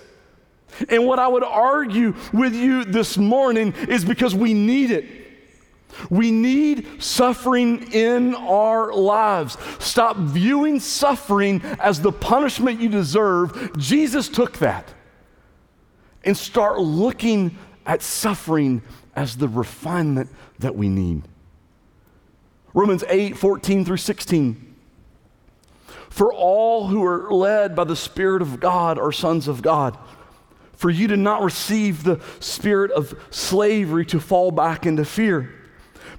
And 0.88 1.06
what 1.06 1.18
I 1.18 1.28
would 1.28 1.44
argue 1.44 2.14
with 2.32 2.54
you 2.54 2.84
this 2.84 3.16
morning 3.16 3.74
is 3.88 4.04
because 4.04 4.34
we 4.34 4.54
need 4.54 4.90
it. 4.90 5.04
We 6.08 6.30
need 6.30 7.02
suffering 7.02 7.92
in 7.92 8.34
our 8.34 8.92
lives. 8.92 9.56
Stop 9.78 10.16
viewing 10.16 10.80
suffering 10.80 11.62
as 11.80 12.00
the 12.00 12.12
punishment 12.12 12.80
you 12.80 12.88
deserve. 12.88 13.76
Jesus 13.76 14.28
took 14.28 14.58
that. 14.58 14.92
And 16.24 16.36
start 16.36 16.78
looking 16.80 17.56
at 17.86 18.02
suffering 18.02 18.82
as 19.16 19.36
the 19.36 19.48
refinement 19.48 20.30
that 20.58 20.76
we 20.76 20.88
need. 20.88 21.22
Romans 22.72 23.04
8 23.08 23.36
14 23.36 23.84
through 23.84 23.96
16. 23.96 24.76
For 26.08 26.32
all 26.32 26.88
who 26.88 27.04
are 27.04 27.30
led 27.32 27.74
by 27.74 27.84
the 27.84 27.96
Spirit 27.96 28.42
of 28.42 28.60
God 28.60 28.98
are 28.98 29.12
sons 29.12 29.48
of 29.48 29.62
God. 29.62 29.96
For 30.80 30.88
you 30.88 31.08
to 31.08 31.16
not 31.18 31.42
receive 31.42 32.04
the 32.04 32.22
spirit 32.40 32.90
of 32.92 33.14
slavery 33.28 34.06
to 34.06 34.18
fall 34.18 34.50
back 34.50 34.86
into 34.86 35.04
fear, 35.04 35.52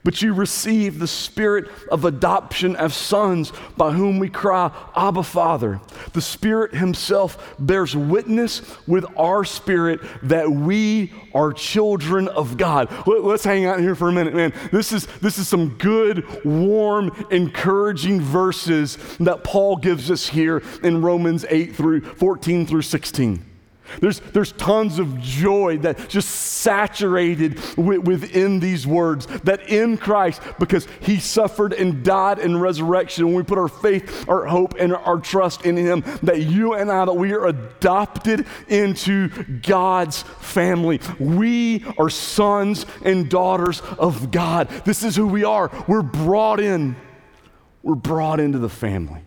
but 0.04 0.22
you 0.22 0.36
receive 0.36 1.00
the 1.00 1.08
spirit 1.08 1.68
of 1.90 2.06
adoption 2.06 2.76
as 2.76 2.94
sons 2.94 3.52
by 3.76 3.90
whom 3.90 4.20
we 4.20 4.30
cry, 4.30 4.70
Abba, 4.96 5.24
Father. 5.24 5.82
The 6.14 6.22
Spirit 6.22 6.76
Himself 6.76 7.56
bears 7.58 7.96
witness 7.96 8.62
with 8.86 9.04
our 9.18 9.44
spirit 9.44 10.00
that 10.22 10.52
we 10.52 11.12
are 11.34 11.54
children 11.54 12.28
of 12.28 12.56
God. 12.56 12.88
Let's 13.08 13.44
hang 13.44 13.66
out 13.66 13.80
here 13.80 13.96
for 13.96 14.10
a 14.10 14.14
minute, 14.14 14.36
man. 14.36 14.54
This 14.72 14.92
is, 14.92 15.08
this 15.22 15.40
is 15.40 15.48
some 15.48 15.70
good, 15.80 16.46
warm, 16.46 17.26
encouraging 17.32 18.22
verses 18.22 19.00
that 19.22 19.44
Paul 19.44 19.78
gives 19.78 20.12
us 20.12 20.28
here 20.28 20.62
in 20.84 21.02
Romans 21.02 21.48
8 21.50 21.76
through 21.76 22.02
14 22.02 22.68
through 22.68 22.84
16. 22.84 23.48
There's, 24.00 24.20
there's 24.20 24.52
tons 24.54 25.00
of 25.00 25.20
joy 25.20 25.80
that 25.80 26.10
just 26.10 26.30
saturated 26.30 27.60
within 27.78 28.60
these 28.60 28.88
words 28.88 29.26
that 29.44 29.70
in 29.70 29.98
Christ, 29.98 30.42
because 30.60 30.88
he 31.02 31.20
suffered 31.20 31.74
and 31.74 32.04
died 32.04 32.40
in 32.40 32.60
resurrection, 32.60 33.26
when 33.26 33.36
we 33.36 33.44
put 33.44 33.58
our 33.58 33.68
faith, 33.68 34.28
our 34.30 34.46
hope, 34.46 34.76
and 34.80 34.94
our 34.94 35.20
trust 35.20 35.66
in 35.66 35.78
him, 35.78 36.04
that 36.24 36.42
you 36.42 36.74
and 36.74 36.92
I, 36.92 37.06
that 37.06 37.14
we 37.14 37.34
are 37.34 37.48
adopted 37.48 38.46
into 38.68 39.30
God's 39.62 40.22
family. 40.24 41.00
We 41.20 41.86
are 41.98 42.10
sons 42.10 42.86
and 43.04 43.30
daughters 43.30 43.82
of 43.82 44.32
God. 44.32 44.70
This 44.86 45.04
is 45.04 45.16
who 45.16 45.28
we 45.28 45.44
are. 45.44 45.72
We're 45.88 46.02
brought 46.02 46.60
in. 46.60 46.96
We're 47.84 47.96
brought 47.96 48.40
into 48.40 48.60
the 48.60 48.70
family. 48.70 49.22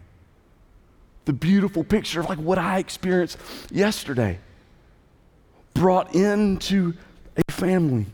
The 1.25 1.33
beautiful 1.33 1.85
picture 1.85 2.21
of 2.21 2.28
like 2.28 2.38
what 2.38 2.59
I 2.59 2.78
experienced 2.78 3.38
yesterday 3.71 4.38
brought 5.75 6.14
into 6.14 6.95
a 7.37 7.52
family, 7.52 8.07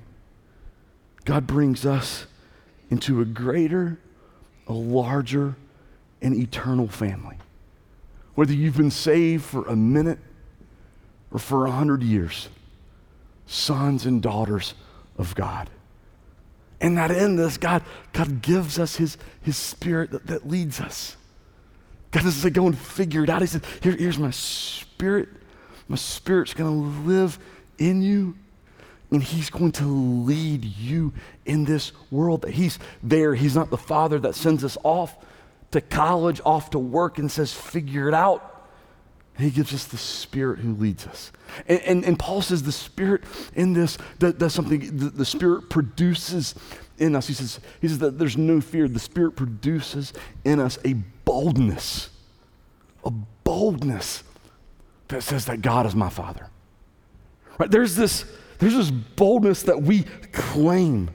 God 1.24 1.46
brings 1.46 1.86
us 1.86 2.26
into 2.90 3.20
a 3.20 3.24
greater, 3.24 3.98
a 4.66 4.72
larger, 4.72 5.54
and 6.22 6.34
eternal 6.34 6.88
family. 6.88 7.36
Whether 8.34 8.54
you've 8.54 8.76
been 8.76 8.90
saved 8.90 9.44
for 9.44 9.66
a 9.66 9.76
minute 9.76 10.18
or 11.30 11.38
for 11.38 11.66
a 11.66 11.70
hundred 11.70 12.02
years, 12.02 12.48
sons 13.46 14.06
and 14.06 14.22
daughters 14.22 14.74
of 15.18 15.34
God. 15.34 15.70
And 16.80 16.96
that 16.96 17.10
in 17.10 17.36
this, 17.36 17.58
God, 17.58 17.82
God 18.12 18.40
gives 18.40 18.78
us 18.78 18.96
his, 18.96 19.18
his 19.42 19.56
spirit 19.56 20.10
that, 20.12 20.26
that 20.28 20.48
leads 20.48 20.80
us. 20.80 21.16
God 22.10 22.24
doesn't 22.24 22.40
say, 22.40 22.50
go 22.50 22.66
and 22.66 22.76
figure 22.76 23.22
it 23.22 23.30
out. 23.30 23.42
He 23.42 23.46
said, 23.46 23.64
Here, 23.82 23.92
here's 23.92 24.18
my 24.18 24.30
spirit 24.30 25.28
my 25.90 25.96
Spirit's 25.96 26.54
going 26.54 26.70
to 26.70 27.08
live 27.08 27.36
in 27.76 28.00
you, 28.00 28.36
and 29.10 29.20
He's 29.20 29.50
going 29.50 29.72
to 29.72 29.84
lead 29.84 30.64
you 30.64 31.12
in 31.44 31.64
this 31.64 31.90
world. 32.12 32.42
That 32.42 32.52
He's 32.52 32.78
there. 33.02 33.34
He's 33.34 33.56
not 33.56 33.70
the 33.70 33.76
Father 33.76 34.20
that 34.20 34.36
sends 34.36 34.62
us 34.62 34.78
off 34.84 35.16
to 35.72 35.80
college, 35.80 36.40
off 36.46 36.70
to 36.70 36.78
work, 36.78 37.18
and 37.18 37.28
says, 37.28 37.52
figure 37.52 38.06
it 38.06 38.14
out. 38.14 38.68
He 39.36 39.50
gives 39.50 39.74
us 39.74 39.84
the 39.86 39.96
Spirit 39.96 40.60
who 40.60 40.74
leads 40.74 41.08
us. 41.08 41.32
And, 41.66 41.80
and, 41.80 42.04
and 42.04 42.18
Paul 42.18 42.40
says 42.40 42.62
the 42.62 42.70
Spirit 42.70 43.24
in 43.56 43.72
this 43.72 43.98
does, 44.20 44.34
does 44.34 44.54
something, 44.54 44.96
the, 44.96 45.10
the, 45.10 45.24
Spirit 45.24 45.70
produces 45.70 46.54
in 46.98 47.16
us. 47.16 47.26
He 47.26 47.34
says, 47.34 47.58
he 47.80 47.88
says 47.88 47.98
that 47.98 48.16
there's 48.16 48.36
no 48.36 48.60
fear. 48.60 48.86
The 48.86 49.00
Spirit 49.00 49.32
produces 49.32 50.12
in 50.44 50.60
us 50.60 50.78
a 50.84 50.92
boldness, 51.24 52.10
a 53.04 53.10
boldness 53.10 54.22
that 55.10 55.22
says 55.22 55.46
that 55.46 55.62
God 55.62 55.86
is 55.86 55.94
my 55.94 56.08
Father. 56.08 56.48
Right? 57.58 57.70
There's, 57.70 57.96
this, 57.96 58.24
there's 58.58 58.74
this 58.74 58.90
boldness 58.90 59.64
that 59.64 59.82
we 59.82 60.04
claim. 60.32 61.10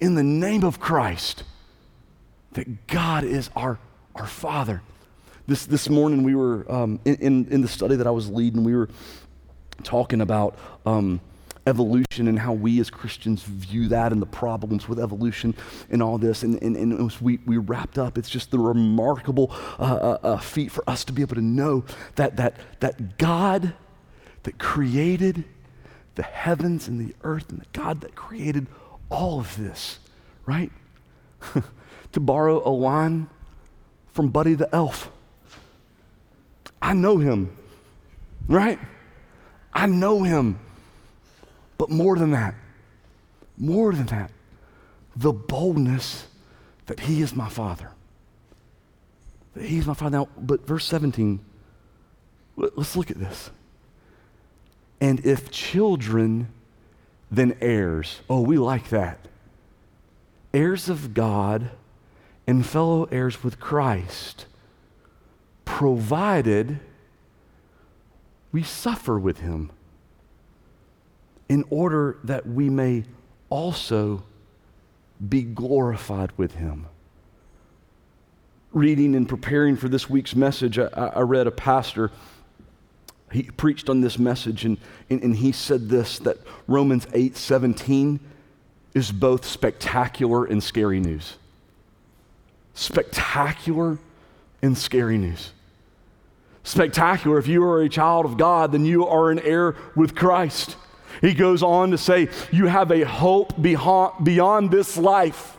in 0.00 0.14
the 0.14 0.22
name 0.22 0.64
of 0.64 0.80
Christ 0.80 1.44
that 2.52 2.86
God 2.86 3.24
is 3.24 3.50
our, 3.54 3.78
our 4.14 4.26
Father. 4.26 4.82
This, 5.46 5.66
this 5.66 5.88
morning, 5.88 6.22
we 6.22 6.34
were 6.34 6.70
um, 6.70 7.00
in, 7.04 7.16
in, 7.16 7.48
in, 7.50 7.60
the 7.62 7.68
study 7.68 7.96
that 7.96 8.06
I 8.06 8.10
was 8.10 8.30
leading, 8.30 8.64
we 8.64 8.74
were 8.74 8.88
talking 9.82 10.20
about 10.20 10.56
um, 10.86 11.20
evolution 11.66 12.28
and 12.28 12.38
how 12.38 12.52
we 12.52 12.80
as 12.80 12.90
Christians 12.90 13.42
view 13.42 13.88
that 13.88 14.12
and 14.12 14.20
the 14.20 14.26
problems 14.26 14.88
with 14.88 14.98
evolution 14.98 15.54
and 15.90 16.02
all 16.02 16.18
this. 16.18 16.42
And, 16.42 16.60
and, 16.62 16.76
and 16.76 17.10
as 17.10 17.20
we, 17.20 17.38
we 17.46 17.56
wrapped 17.56 17.98
up, 17.98 18.18
it's 18.18 18.28
just 18.28 18.50
the 18.50 18.58
remarkable 18.58 19.50
uh, 19.78 19.82
uh, 19.82 20.18
uh, 20.22 20.36
feat 20.38 20.70
for 20.70 20.88
us 20.88 21.04
to 21.04 21.12
be 21.12 21.22
able 21.22 21.36
to 21.36 21.42
know 21.42 21.84
that, 22.16 22.36
that, 22.36 22.56
that 22.80 23.18
God 23.18 23.74
that 24.42 24.58
created 24.58 25.44
the 26.14 26.22
heavens 26.22 26.88
and 26.88 27.00
the 27.00 27.14
earth 27.22 27.50
and 27.50 27.60
the 27.60 27.66
God 27.72 28.00
that 28.00 28.14
created 28.14 28.66
all 29.10 29.40
of 29.40 29.56
this, 29.56 29.98
right? 30.46 30.72
to 32.12 32.20
borrow 32.20 32.66
a 32.66 32.70
line 32.70 33.28
from 34.12 34.30
Buddy 34.30 34.54
the 34.54 34.72
Elf. 34.74 35.10
I 36.80 36.94
know 36.94 37.18
him, 37.18 37.56
right? 38.48 38.78
I 39.72 39.86
know 39.86 40.22
him. 40.22 40.58
But 41.82 41.90
more 41.90 42.16
than 42.16 42.30
that, 42.30 42.54
more 43.58 43.92
than 43.92 44.06
that, 44.06 44.30
the 45.16 45.32
boldness 45.32 46.28
that 46.86 47.00
he 47.00 47.22
is 47.22 47.34
my 47.34 47.48
father. 47.48 47.90
That 49.54 49.64
he's 49.64 49.84
my 49.84 49.94
father. 49.94 50.16
Now, 50.18 50.28
but 50.38 50.64
verse 50.64 50.84
17, 50.84 51.40
let's 52.54 52.94
look 52.94 53.10
at 53.10 53.18
this. 53.18 53.50
And 55.00 55.26
if 55.26 55.50
children, 55.50 56.52
then 57.32 57.56
heirs. 57.60 58.20
Oh, 58.30 58.42
we 58.42 58.58
like 58.58 58.90
that. 58.90 59.18
Heirs 60.54 60.88
of 60.88 61.14
God 61.14 61.70
and 62.46 62.64
fellow 62.64 63.08
heirs 63.10 63.42
with 63.42 63.58
Christ, 63.58 64.46
provided 65.64 66.78
we 68.52 68.62
suffer 68.62 69.18
with 69.18 69.40
him 69.40 69.72
in 71.52 71.66
order 71.68 72.16
that 72.24 72.46
we 72.46 72.70
may 72.70 73.04
also 73.50 74.22
be 75.28 75.42
glorified 75.42 76.32
with 76.38 76.54
him. 76.54 76.86
Reading 78.72 79.14
and 79.14 79.28
preparing 79.28 79.76
for 79.76 79.90
this 79.90 80.08
week's 80.08 80.34
message, 80.34 80.78
I, 80.78 80.86
I 80.86 81.20
read 81.20 81.46
a 81.46 81.50
pastor. 81.50 82.10
He 83.30 83.42
preached 83.42 83.90
on 83.90 84.00
this 84.00 84.18
message, 84.18 84.64
and, 84.64 84.78
and, 85.10 85.22
and 85.22 85.36
he 85.36 85.52
said 85.52 85.90
this 85.90 86.20
that 86.20 86.38
Romans 86.66 87.06
8 87.12 87.36
17 87.36 88.18
is 88.94 89.12
both 89.12 89.44
spectacular 89.44 90.46
and 90.46 90.62
scary 90.62 91.00
news. 91.00 91.36
Spectacular 92.72 93.98
and 94.62 94.78
scary 94.78 95.18
news. 95.18 95.50
Spectacular, 96.64 97.36
if 97.36 97.46
you 97.46 97.62
are 97.62 97.82
a 97.82 97.90
child 97.90 98.24
of 98.24 98.38
God, 98.38 98.72
then 98.72 98.86
you 98.86 99.06
are 99.06 99.30
an 99.30 99.38
heir 99.40 99.76
with 99.94 100.14
Christ. 100.14 100.76
He 101.20 101.34
goes 101.34 101.62
on 101.62 101.90
to 101.90 101.98
say, 101.98 102.28
You 102.50 102.66
have 102.66 102.90
a 102.90 103.02
hope 103.02 103.60
beyond 103.60 104.70
this 104.70 104.96
life 104.96 105.58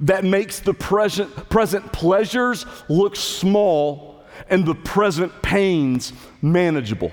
that 0.00 0.24
makes 0.24 0.60
the 0.60 0.74
present, 0.74 1.48
present 1.48 1.92
pleasures 1.92 2.66
look 2.88 3.16
small 3.16 4.22
and 4.48 4.64
the 4.64 4.74
present 4.74 5.42
pains 5.42 6.12
manageable. 6.42 7.12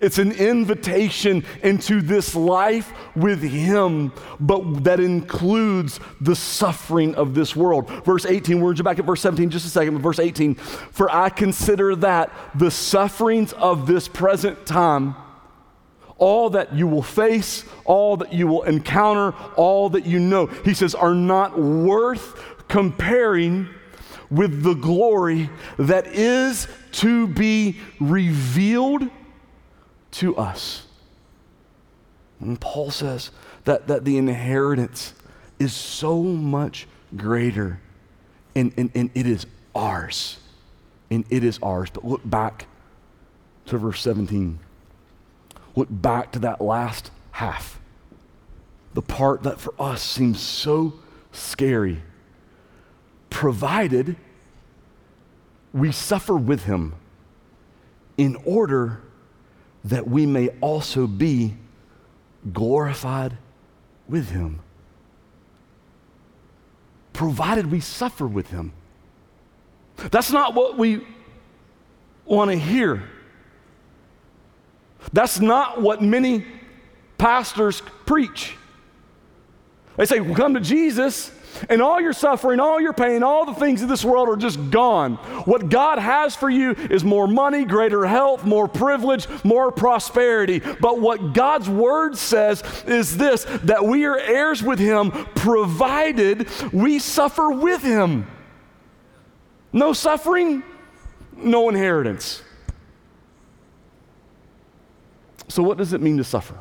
It's 0.00 0.18
an 0.18 0.32
invitation 0.32 1.44
into 1.62 2.00
this 2.00 2.34
life 2.34 2.92
with 3.14 3.42
Him, 3.42 4.12
but 4.40 4.84
that 4.84 4.98
includes 4.98 6.00
the 6.20 6.34
suffering 6.34 7.14
of 7.14 7.34
this 7.34 7.54
world. 7.54 7.88
Verse 8.04 8.24
18, 8.24 8.60
we're 8.60 8.74
back 8.74 8.98
at 8.98 9.04
verse 9.04 9.20
17 9.20 9.50
just 9.50 9.66
a 9.66 9.68
second, 9.68 9.94
but 9.94 10.02
verse 10.02 10.18
18. 10.18 10.54
For 10.54 11.10
I 11.10 11.28
consider 11.28 11.94
that 11.96 12.32
the 12.54 12.70
sufferings 12.70 13.52
of 13.52 13.86
this 13.86 14.08
present 14.08 14.66
time 14.66 15.14
all 16.24 16.48
that 16.48 16.72
you 16.74 16.86
will 16.86 17.02
face, 17.02 17.66
all 17.84 18.16
that 18.16 18.32
you 18.32 18.46
will 18.46 18.62
encounter, 18.62 19.32
all 19.56 19.90
that 19.90 20.06
you 20.06 20.18
know, 20.18 20.46
he 20.46 20.72
says, 20.72 20.94
are 20.94 21.14
not 21.14 21.60
worth 21.60 22.42
comparing 22.66 23.68
with 24.30 24.62
the 24.62 24.72
glory 24.72 25.50
that 25.78 26.06
is 26.06 26.66
to 26.92 27.26
be 27.26 27.78
revealed 28.00 29.06
to 30.12 30.34
us. 30.38 30.86
And 32.40 32.58
Paul 32.58 32.90
says 32.90 33.30
that, 33.64 33.86
that 33.88 34.06
the 34.06 34.16
inheritance 34.16 35.12
is 35.58 35.74
so 35.74 36.22
much 36.22 36.88
greater, 37.14 37.80
and, 38.54 38.72
and, 38.78 38.90
and 38.94 39.10
it 39.14 39.26
is 39.26 39.44
ours. 39.74 40.38
And 41.10 41.26
it 41.28 41.44
is 41.44 41.58
ours. 41.62 41.90
But 41.92 42.06
look 42.06 42.22
back 42.24 42.66
to 43.66 43.76
verse 43.76 44.00
17 44.00 44.58
look 45.76 45.88
back 45.90 46.32
to 46.32 46.38
that 46.40 46.60
last 46.60 47.10
half. 47.32 47.80
The 48.94 49.02
part 49.02 49.42
that 49.42 49.58
for 49.58 49.74
us 49.78 50.02
seems 50.02 50.40
so 50.40 50.94
scary, 51.32 52.02
provided 53.30 54.16
we 55.72 55.90
suffer 55.90 56.36
with 56.36 56.64
him 56.64 56.94
in 58.16 58.36
order 58.44 59.02
that 59.84 60.06
we 60.06 60.24
may 60.24 60.48
also 60.60 61.06
be 61.06 61.54
glorified 62.52 63.36
with 64.08 64.30
him. 64.30 64.60
Provided 67.12 67.70
we 67.70 67.80
suffer 67.80 68.26
with 68.26 68.50
him. 68.50 68.72
That's 69.96 70.30
not 70.30 70.54
what 70.54 70.78
we 70.78 71.04
want 72.24 72.50
to 72.50 72.56
hear. 72.56 73.02
That's 75.12 75.40
not 75.40 75.80
what 75.80 76.02
many 76.02 76.44
pastors 77.18 77.82
preach. 78.06 78.56
They 79.96 80.06
say, 80.06 80.20
well, 80.20 80.34
come 80.34 80.54
to 80.54 80.60
Jesus, 80.60 81.30
and 81.68 81.80
all 81.80 82.00
your 82.00 82.12
suffering, 82.12 82.58
all 82.58 82.80
your 82.80 82.92
pain, 82.92 83.22
all 83.22 83.46
the 83.46 83.54
things 83.54 83.82
of 83.82 83.88
this 83.88 84.04
world 84.04 84.28
are 84.28 84.36
just 84.36 84.70
gone. 84.70 85.14
What 85.44 85.68
God 85.68 85.98
has 85.98 86.34
for 86.34 86.50
you 86.50 86.72
is 86.72 87.04
more 87.04 87.28
money, 87.28 87.64
greater 87.64 88.04
health, 88.04 88.44
more 88.44 88.66
privilege, 88.66 89.28
more 89.44 89.70
prosperity. 89.70 90.58
But 90.58 91.00
what 91.00 91.32
God's 91.32 91.68
word 91.68 92.16
says 92.16 92.62
is 92.86 93.16
this 93.16 93.44
that 93.64 93.84
we 93.84 94.04
are 94.04 94.18
heirs 94.18 94.62
with 94.62 94.78
Him, 94.78 95.12
provided 95.34 96.48
we 96.72 96.98
suffer 96.98 97.50
with 97.50 97.82
Him. 97.82 98.26
No 99.72 99.92
suffering, 99.92 100.62
no 101.36 101.68
inheritance. 101.68 102.42
So, 105.48 105.62
what 105.62 105.78
does 105.78 105.92
it 105.92 106.00
mean 106.00 106.16
to 106.18 106.24
suffer? 106.24 106.58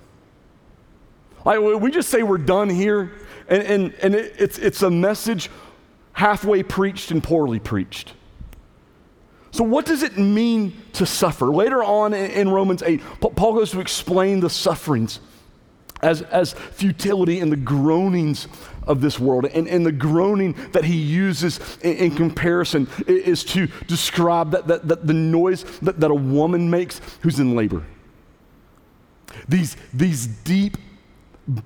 We 1.46 1.92
just 1.92 2.10
say 2.10 2.24
we're 2.24 2.38
done 2.38 2.70
here, 2.70 3.12
and, 3.48 3.64
and, 3.64 3.94
and 3.96 4.16
it, 4.16 4.36
it's, 4.38 4.58
it's 4.58 4.82
a 4.82 4.90
message 4.90 5.50
halfway 6.14 6.64
preached 6.64 7.12
and 7.12 7.22
poorly 7.24 7.60
preached. 7.60 8.14
So, 9.52 9.64
what 9.64 9.86
does 9.86 10.04
it 10.04 10.18
mean 10.18 10.74
to 10.94 11.06
suffer? 11.06 11.48
Later 11.48 11.84
on 11.84 12.14
in, 12.14 12.32
in 12.32 12.50
Romans 12.50 12.82
8, 12.82 13.02
Paul 13.20 13.54
goes 13.54 13.72
to 13.72 13.80
explain 13.80 14.40
the 14.40 14.50
sufferings 14.50 15.20
as, 16.02 16.22
as 16.24 16.54
futility 16.54 17.40
and 17.40 17.52
the 17.52 17.58
groanings 17.58 18.48
of 18.88 19.02
this 19.02 19.20
world. 19.20 19.46
And, 19.46 19.68
and 19.68 19.86
the 19.86 19.92
groaning 19.92 20.54
that 20.72 20.84
he 20.84 20.96
uses 20.96 21.60
in, 21.82 21.94
in 21.98 22.16
comparison 22.16 22.88
is 23.08 23.44
to 23.46 23.68
describe 23.88 24.52
that, 24.52 24.68
that, 24.68 24.88
that 24.88 25.08
the 25.08 25.14
noise 25.14 25.64
that, 25.80 26.00
that 26.00 26.12
a 26.12 26.16
woman 26.16 26.70
makes 26.70 27.00
who's 27.22 27.40
in 27.40 27.56
labor. 27.56 27.84
These, 29.48 29.76
these 29.94 30.28
deep 30.28 30.78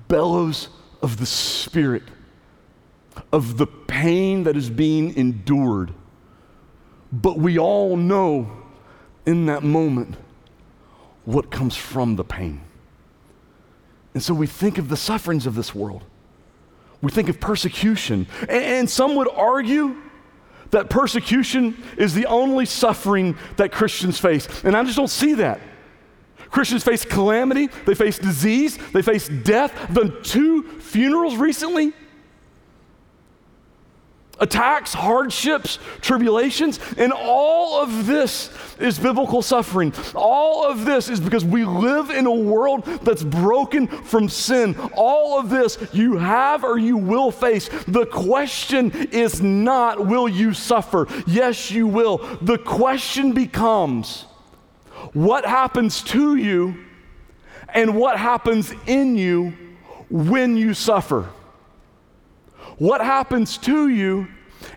bellows 0.08 0.70
of 1.02 1.18
the 1.18 1.26
Spirit, 1.26 2.04
of 3.32 3.58
the 3.58 3.68
pain 3.68 4.44
that 4.44 4.56
is 4.56 4.70
being 4.70 5.16
endured. 5.16 5.94
But 7.12 7.38
we 7.38 7.58
all 7.58 7.96
know 7.96 8.52
in 9.26 9.46
that 9.48 9.64
moment 9.64 10.16
what 11.26 11.52
comes 11.52 11.76
from 11.76 12.16
the 12.16 12.24
pain. 12.24 12.62
And 14.14 14.24
so 14.24 14.34
we 14.34 14.48
think 14.48 14.78
of 14.78 14.90
the 14.90 14.98
sufferings 14.98 15.46
of 15.46 15.56
this 15.56 15.76
world. 15.76 16.04
We 17.02 17.12
think 17.12 17.30
of 17.30 17.40
persecution. 17.40 18.28
And 18.50 18.90
some 18.90 19.16
would 19.16 19.30
argue 19.30 19.96
that 20.72 20.90
persecution 20.90 21.82
is 21.98 22.14
the 22.14 22.26
only 22.26 22.66
suffering 22.66 23.38
that 23.58 23.72
Christians 23.72 24.20
face. 24.20 24.48
And 24.64 24.76
I 24.76 24.84
just 24.84 24.98
don't 24.98 25.10
see 25.10 25.36
that. 25.36 25.60
Christians 26.50 26.84
face 26.84 27.06
calamity, 27.06 27.68
they 27.86 27.94
face 27.94 28.18
disease, 28.18 28.78
they 28.94 29.02
face 29.02 29.28
death. 29.28 29.74
I've 29.90 30.24
two 30.24 30.64
funerals 30.80 31.36
recently. 31.36 31.94
attacks, 34.40 34.94
hardships, 34.94 35.80
tribulations, 36.02 36.80
and 36.98 37.12
all 37.12 37.82
of 37.82 38.06
this 38.06 38.52
is 38.80 39.00
biblical 39.00 39.42
suffering. 39.42 39.94
All 40.16 40.64
of 40.66 40.86
this 40.86 41.10
is 41.10 41.20
because 41.20 41.44
we 41.44 41.66
live 41.66 42.10
in 42.10 42.26
a 42.26 42.34
world 42.34 42.86
that's 43.04 43.24
broken 43.24 43.88
from 43.88 44.30
sin. 44.30 44.76
All 44.94 45.40
of 45.40 45.50
this 45.50 45.78
you 45.94 46.18
have 46.18 46.64
or 46.64 46.78
you 46.78 46.98
will 46.98 47.32
face. 47.32 47.70
The 47.88 48.06
question 48.06 48.92
is 49.12 49.42
not, 49.42 50.06
will 50.06 50.30
you 50.30 50.54
suffer? 50.54 51.08
Yes, 51.26 51.72
you 51.72 51.88
will. 51.88 52.18
The 52.42 52.58
question 52.58 53.34
becomes, 53.34 54.26
what 55.14 55.46
happens 55.46 56.02
to 56.04 56.36
you 56.36 56.86
and 57.70 57.96
what 57.96 58.18
happens 58.18 58.74
in 58.86 59.18
you 59.18 59.54
when 60.10 60.58
you 60.58 60.74
suffer? 60.74 61.30
what 62.78 63.02
happens 63.02 63.58
to 63.58 63.88
you 63.90 64.28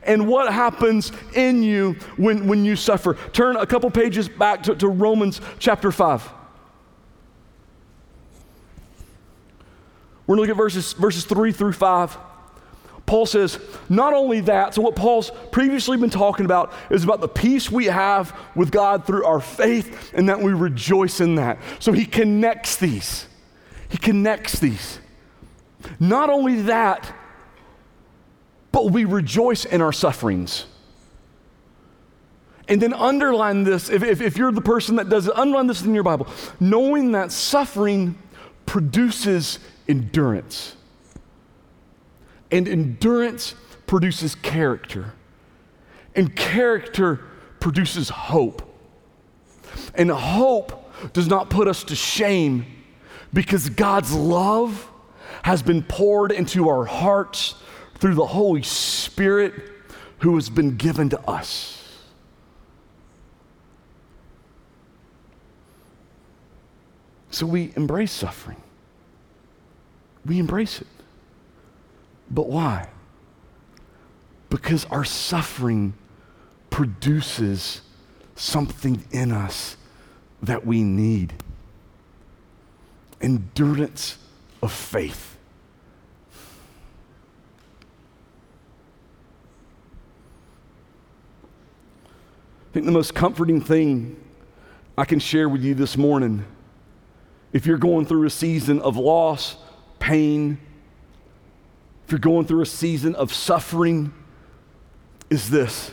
and 0.02 0.26
what 0.26 0.52
happens 0.52 1.12
in 1.34 1.62
you 1.62 1.94
when, 2.16 2.46
when 2.46 2.64
you 2.64 2.76
suffer. 2.76 3.16
Turn 3.32 3.56
a 3.56 3.66
couple 3.66 3.90
pages 3.90 4.28
back 4.28 4.62
to, 4.64 4.74
to 4.76 4.88
Romans 4.88 5.40
chapter 5.58 5.92
5. 5.92 6.30
We're 10.26 10.36
going 10.36 10.46
to 10.46 10.52
look 10.52 10.56
at 10.56 10.56
verses, 10.56 10.92
verses 10.92 11.24
3 11.24 11.52
through 11.52 11.72
5. 11.72 12.16
Paul 13.10 13.26
says, 13.26 13.58
not 13.88 14.14
only 14.14 14.38
that, 14.42 14.74
so 14.74 14.82
what 14.82 14.94
Paul's 14.94 15.32
previously 15.50 15.96
been 15.96 16.10
talking 16.10 16.44
about 16.44 16.72
is 16.90 17.02
about 17.02 17.20
the 17.20 17.26
peace 17.26 17.68
we 17.68 17.86
have 17.86 18.32
with 18.54 18.70
God 18.70 19.04
through 19.04 19.24
our 19.24 19.40
faith 19.40 20.12
and 20.14 20.28
that 20.28 20.40
we 20.40 20.52
rejoice 20.52 21.20
in 21.20 21.34
that. 21.34 21.58
So 21.80 21.90
he 21.90 22.06
connects 22.06 22.76
these. 22.76 23.26
He 23.88 23.98
connects 23.98 24.60
these. 24.60 25.00
Not 25.98 26.30
only 26.30 26.62
that, 26.62 27.12
but 28.70 28.92
we 28.92 29.04
rejoice 29.06 29.64
in 29.64 29.82
our 29.82 29.92
sufferings. 29.92 30.66
And 32.68 32.80
then 32.80 32.94
underline 32.94 33.64
this, 33.64 33.90
if, 33.90 34.04
if, 34.04 34.20
if, 34.20 34.36
you're 34.36 34.52
the 34.52 34.60
person 34.60 34.94
that 34.96 35.08
does 35.08 35.26
it, 35.26 35.36
underline 35.36 35.66
this 35.66 35.82
in 35.82 35.94
your 35.94 36.04
Bible, 36.04 36.28
knowing 36.60 37.10
that 37.10 37.32
suffering 37.32 38.16
produces 38.66 39.58
endurance. 39.88 40.76
And 42.50 42.66
endurance 42.68 43.54
produces 43.86 44.34
character. 44.34 45.12
And 46.14 46.34
character 46.34 47.20
produces 47.60 48.08
hope. 48.08 48.62
And 49.94 50.10
hope 50.10 51.12
does 51.12 51.28
not 51.28 51.50
put 51.50 51.68
us 51.68 51.84
to 51.84 51.96
shame 51.96 52.66
because 53.32 53.68
God's 53.70 54.12
love 54.12 54.90
has 55.42 55.62
been 55.62 55.82
poured 55.82 56.32
into 56.32 56.68
our 56.68 56.84
hearts 56.84 57.54
through 57.98 58.14
the 58.14 58.26
Holy 58.26 58.62
Spirit 58.62 59.54
who 60.18 60.34
has 60.34 60.50
been 60.50 60.76
given 60.76 61.08
to 61.10 61.20
us. 61.28 61.76
So 67.30 67.46
we 67.46 67.72
embrace 67.76 68.12
suffering. 68.12 68.60
We 70.26 70.38
embrace 70.38 70.80
it. 70.80 70.86
But 72.30 72.48
why? 72.48 72.88
Because 74.48 74.84
our 74.86 75.04
suffering 75.04 75.94
produces 76.70 77.82
something 78.36 79.04
in 79.10 79.32
us 79.32 79.76
that 80.42 80.64
we 80.64 80.82
need 80.82 81.34
endurance 83.20 84.18
of 84.62 84.72
faith. 84.72 85.36
I 92.70 92.72
think 92.72 92.86
the 92.86 92.92
most 92.92 93.14
comforting 93.14 93.60
thing 93.60 94.16
I 94.96 95.04
can 95.04 95.18
share 95.18 95.48
with 95.48 95.62
you 95.62 95.74
this 95.74 95.96
morning, 95.96 96.44
if 97.52 97.66
you're 97.66 97.78
going 97.78 98.06
through 98.06 98.26
a 98.26 98.30
season 98.30 98.80
of 98.80 98.96
loss, 98.96 99.56
pain, 99.98 100.58
if 102.10 102.12
you're 102.12 102.18
going 102.18 102.44
through 102.44 102.62
a 102.62 102.66
season 102.66 103.14
of 103.14 103.32
suffering, 103.32 104.12
is 105.30 105.48
this 105.48 105.92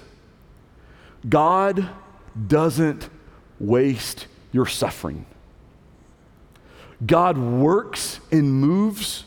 God 1.30 1.88
doesn't 2.48 3.08
waste 3.60 4.26
your 4.52 4.66
suffering. 4.66 5.28
God 7.06 7.38
works 7.38 8.20
and 8.32 8.52
moves, 8.52 9.26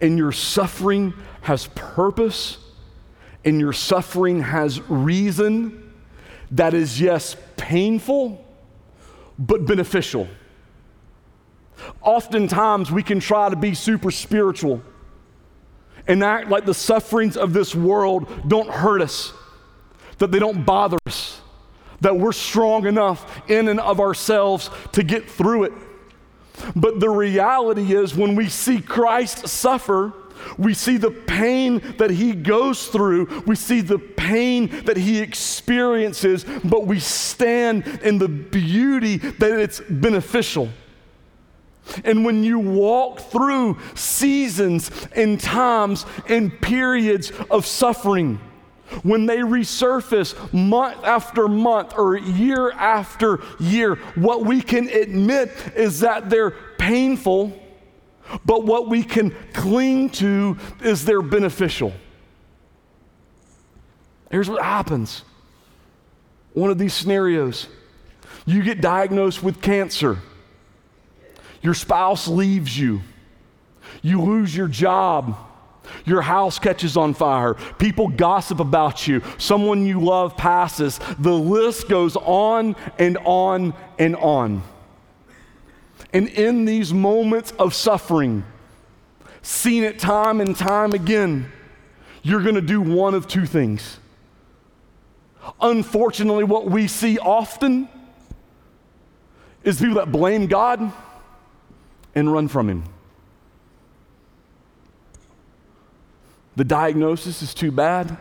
and 0.00 0.18
your 0.18 0.32
suffering 0.32 1.14
has 1.42 1.68
purpose, 1.76 2.58
and 3.44 3.60
your 3.60 3.72
suffering 3.72 4.42
has 4.42 4.80
reason 4.90 5.94
that 6.50 6.74
is, 6.74 7.00
yes, 7.00 7.36
painful, 7.56 8.44
but 9.38 9.64
beneficial. 9.64 10.26
Oftentimes, 12.02 12.90
we 12.90 13.04
can 13.04 13.20
try 13.20 13.48
to 13.48 13.54
be 13.54 13.72
super 13.72 14.10
spiritual 14.10 14.82
and 16.08 16.22
act 16.22 16.48
like 16.48 16.64
the 16.64 16.74
sufferings 16.74 17.36
of 17.36 17.52
this 17.52 17.74
world 17.74 18.28
don't 18.48 18.70
hurt 18.70 19.02
us, 19.02 19.32
that 20.18 20.30
they 20.30 20.38
don't 20.38 20.64
bother 20.64 20.98
us, 21.06 21.40
that 22.00 22.16
we're 22.16 22.32
strong 22.32 22.86
enough 22.86 23.42
in 23.50 23.68
and 23.68 23.80
of 23.80 24.00
ourselves 24.00 24.70
to 24.92 25.02
get 25.02 25.28
through 25.28 25.64
it. 25.64 25.72
But 26.74 27.00
the 27.00 27.10
reality 27.10 27.94
is, 27.94 28.14
when 28.14 28.34
we 28.34 28.48
see 28.48 28.80
Christ 28.80 29.46
suffer, 29.48 30.12
we 30.58 30.74
see 30.74 30.96
the 30.96 31.10
pain 31.10 31.82
that 31.98 32.10
he 32.10 32.32
goes 32.32 32.88
through. 32.88 33.42
We 33.46 33.56
see 33.56 33.80
the 33.80 33.98
pain 33.98 34.68
that 34.84 34.96
he 34.96 35.20
experiences, 35.20 36.44
but 36.64 36.86
we 36.86 37.00
stand 37.00 37.86
in 38.02 38.18
the 38.18 38.28
beauty 38.28 39.16
that 39.16 39.58
it's 39.58 39.80
beneficial. 39.80 40.68
And 42.04 42.24
when 42.24 42.44
you 42.44 42.58
walk 42.58 43.20
through 43.20 43.78
seasons 43.94 44.90
and 45.14 45.40
times 45.40 46.06
and 46.28 46.60
periods 46.60 47.32
of 47.50 47.66
suffering, 47.66 48.40
when 49.02 49.26
they 49.26 49.38
resurface 49.38 50.34
month 50.52 51.04
after 51.04 51.48
month 51.48 51.94
or 51.96 52.16
year 52.16 52.70
after 52.72 53.40
year, 53.58 53.96
what 54.14 54.44
we 54.44 54.60
can 54.60 54.88
admit 54.88 55.50
is 55.74 56.00
that 56.00 56.30
they're 56.30 56.52
painful 56.78 57.52
but 58.44 58.64
what 58.64 58.88
we 58.88 59.02
can 59.02 59.34
cling 59.52 60.10
to 60.10 60.56
is 60.82 61.04
they're 61.04 61.22
beneficial. 61.22 61.92
Here's 64.30 64.50
what 64.50 64.62
happens. 64.62 65.22
One 66.52 66.70
of 66.70 66.78
these 66.78 66.94
scenarios. 66.94 67.68
You 68.44 68.62
get 68.62 68.80
diagnosed 68.80 69.42
with 69.42 69.60
cancer, 69.60 70.18
your 71.66 71.74
spouse 71.74 72.28
leaves 72.28 72.78
you, 72.78 73.02
you 74.00 74.22
lose 74.22 74.56
your 74.56 74.68
job. 74.68 75.36
Your 76.04 76.22
house 76.22 76.58
catches 76.60 76.96
on 76.96 77.12
fire. 77.14 77.54
People 77.78 78.08
gossip 78.08 78.58
about 78.58 79.06
you. 79.06 79.20
Someone 79.38 79.84
you 79.84 80.00
love 80.00 80.36
passes. 80.36 81.00
The 81.18 81.32
list 81.32 81.88
goes 81.88 82.16
on 82.16 82.76
and 82.98 83.18
on 83.18 83.72
and 83.98 84.14
on. 84.16 84.62
And 86.12 86.28
in 86.28 86.66
these 86.66 86.92
moments 86.92 87.52
of 87.52 87.74
suffering, 87.74 88.44
seen 89.42 89.82
it 89.82 89.98
time 89.98 90.40
and 90.40 90.56
time 90.56 90.92
again, 90.92 91.50
you're 92.22 92.42
going 92.42 92.56
to 92.56 92.60
do 92.60 92.80
one 92.80 93.14
of 93.14 93.26
two 93.26 93.46
things. 93.46 93.98
Unfortunately, 95.60 96.44
what 96.44 96.66
we 96.68 96.86
see 96.86 97.18
often 97.18 97.88
is 99.64 99.80
people 99.80 99.96
that 99.96 100.12
blame 100.12 100.46
God 100.46 100.92
and 102.16 102.32
run 102.32 102.48
from 102.48 102.68
Him. 102.68 102.84
The 106.56 106.64
diagnosis 106.64 107.42
is 107.42 107.54
too 107.54 107.70
bad, 107.70 108.16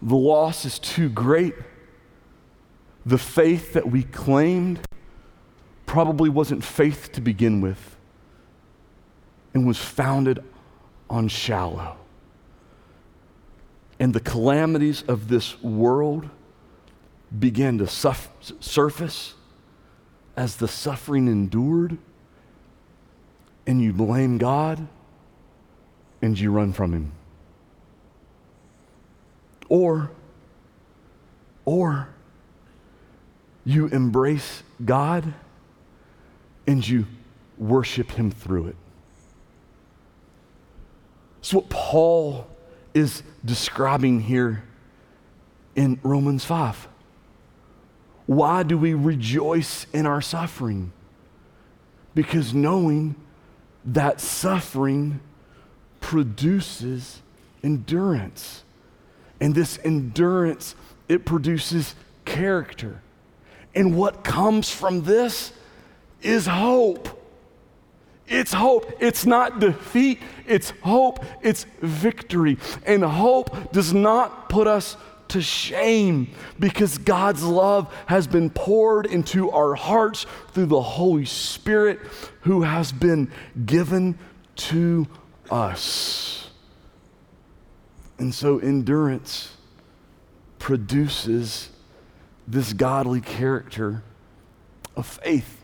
the 0.00 0.16
loss 0.16 0.64
is 0.64 0.78
too 0.78 1.10
great, 1.10 1.54
the 3.04 3.18
faith 3.18 3.74
that 3.74 3.90
we 3.90 4.04
claimed 4.04 4.80
probably 5.84 6.30
wasn't 6.30 6.62
faith 6.62 7.10
to 7.12 7.20
begin 7.20 7.60
with 7.60 7.96
and 9.52 9.66
was 9.66 9.78
founded 9.78 10.38
on 11.08 11.26
shallow. 11.26 11.96
And 13.98 14.14
the 14.14 14.20
calamities 14.20 15.02
of 15.08 15.26
this 15.28 15.60
world 15.60 16.30
began 17.36 17.78
to 17.78 17.86
suf- 17.88 18.30
surface 18.60 19.34
as 20.36 20.56
the 20.56 20.68
suffering 20.68 21.26
endured, 21.26 21.98
and 23.70 23.80
you 23.80 23.92
blame 23.92 24.36
God 24.36 24.84
and 26.20 26.36
you 26.36 26.50
run 26.50 26.72
from 26.72 26.92
Him. 26.92 27.12
Or, 29.68 30.10
or 31.64 32.08
you 33.64 33.86
embrace 33.86 34.64
God 34.84 35.34
and 36.66 36.86
you 36.86 37.06
worship 37.58 38.10
Him 38.10 38.32
through 38.32 38.66
it. 38.66 38.76
It's 41.38 41.54
what 41.54 41.68
Paul 41.68 42.48
is 42.92 43.22
describing 43.44 44.22
here 44.22 44.64
in 45.76 46.00
Romans 46.02 46.44
5. 46.44 46.88
Why 48.26 48.64
do 48.64 48.76
we 48.76 48.94
rejoice 48.94 49.86
in 49.92 50.06
our 50.06 50.20
suffering? 50.20 50.90
Because 52.16 52.52
knowing 52.52 53.14
that 53.84 54.20
suffering 54.20 55.20
produces 56.00 57.20
endurance. 57.62 58.64
And 59.40 59.54
this 59.54 59.78
endurance, 59.84 60.74
it 61.08 61.24
produces 61.24 61.94
character. 62.24 63.00
And 63.74 63.96
what 63.96 64.24
comes 64.24 64.70
from 64.70 65.02
this 65.02 65.52
is 66.22 66.46
hope. 66.46 67.16
It's 68.26 68.52
hope. 68.52 68.92
It's 69.00 69.26
not 69.26 69.58
defeat, 69.58 70.20
it's 70.46 70.70
hope. 70.82 71.24
It's 71.42 71.66
victory. 71.80 72.58
And 72.86 73.02
hope 73.02 73.72
does 73.72 73.92
not 73.92 74.48
put 74.48 74.66
us 74.66 74.96
to 75.30 75.42
shame 75.42 76.30
because 76.58 76.98
God's 76.98 77.42
love 77.42 77.92
has 78.06 78.26
been 78.26 78.50
poured 78.50 79.06
into 79.06 79.50
our 79.50 79.74
hearts 79.74 80.26
through 80.52 80.66
the 80.66 80.80
Holy 80.80 81.24
Spirit 81.24 82.00
who 82.42 82.62
has 82.62 82.92
been 82.92 83.30
given 83.66 84.18
to 84.56 85.06
us. 85.50 86.50
And 88.18 88.34
so 88.34 88.58
endurance 88.58 89.56
produces 90.58 91.70
this 92.46 92.72
godly 92.72 93.20
character 93.20 94.02
of 94.96 95.06
faith. 95.06 95.56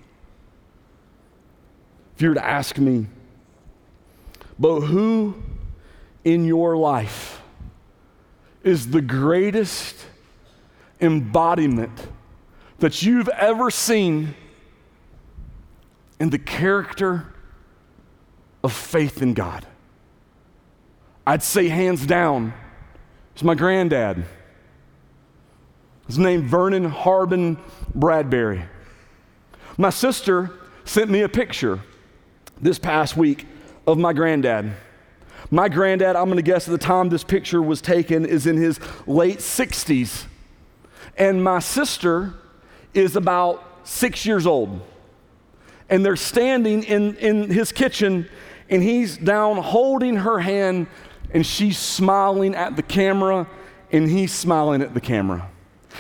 If 2.15 2.23
you 2.23 2.31
were 2.31 2.35
to 2.35 2.45
ask 2.45 2.79
me, 2.79 3.07
but 4.59 4.81
who 4.81 5.43
in 6.25 6.47
your 6.47 6.77
life 6.77 7.36
is 8.67 8.91
the 8.91 9.01
greatest 9.01 9.95
embodiment 11.01 12.09
that 12.81 13.01
you've 13.01 13.29
ever 13.29 13.71
seen 13.71 14.35
in 16.19 16.31
the 16.31 16.39
character 16.39 17.33
of 18.65 18.73
faith 18.73 19.23
in 19.23 19.35
God. 19.35 19.65
I'd 21.25 21.45
say, 21.45 21.69
hands 21.69 22.05
down, 22.07 22.53
it's 23.35 23.45
my 23.45 23.55
granddad. 23.55 24.25
His 26.09 26.19
name 26.19 26.43
Vernon 26.43 26.87
Harbin 26.87 27.59
Bradberry. 27.97 28.67
My 29.79 29.91
sister 29.91 30.51
sent 30.85 31.09
me 31.09 31.23
a 31.23 31.29
picture 31.29 31.79
this 32.61 32.81
past 32.81 33.17
week 33.17 33.47
of 33.87 33.97
my 33.97 34.13
granddad. 34.13 34.73
My 35.51 35.69
granddad, 35.69 36.17
I'm 36.17 36.27
going 36.27 36.37
to 36.37 36.43
guess 36.43 36.67
at 36.67 36.73
the 36.73 36.79
time 36.79 37.09
this 37.09 37.25
picture 37.25 37.63
was 37.63 37.81
taken, 37.81 38.25
is 38.25 38.47
in 38.47 38.57
his 38.57 38.81
late 39.07 39.39
60s. 39.39 40.25
And 41.17 41.43
my 41.43 41.61
sister 41.61 42.35
is 42.95 43.17
about 43.17 43.65
six 43.85 44.27
years 44.27 44.47
old. 44.47 44.81
And 45.89 46.05
they're 46.05 46.17
standing 46.17 46.83
in, 46.83 47.15
in 47.17 47.51
his 47.51 47.71
kitchen, 47.71 48.29
and 48.69 48.83
he's 48.83 49.17
down 49.17 49.59
holding 49.59 50.17
her 50.17 50.41
hand, 50.41 50.89
and 51.33 51.47
she's 51.47 51.79
smiling 51.79 52.55
at 52.55 52.75
the 52.75 52.83
camera, 52.83 53.49
and 53.93 54.11
he's 54.11 54.33
smiling 54.33 54.83
at 54.83 54.95
the 54.95 55.01
camera. 55.01 55.49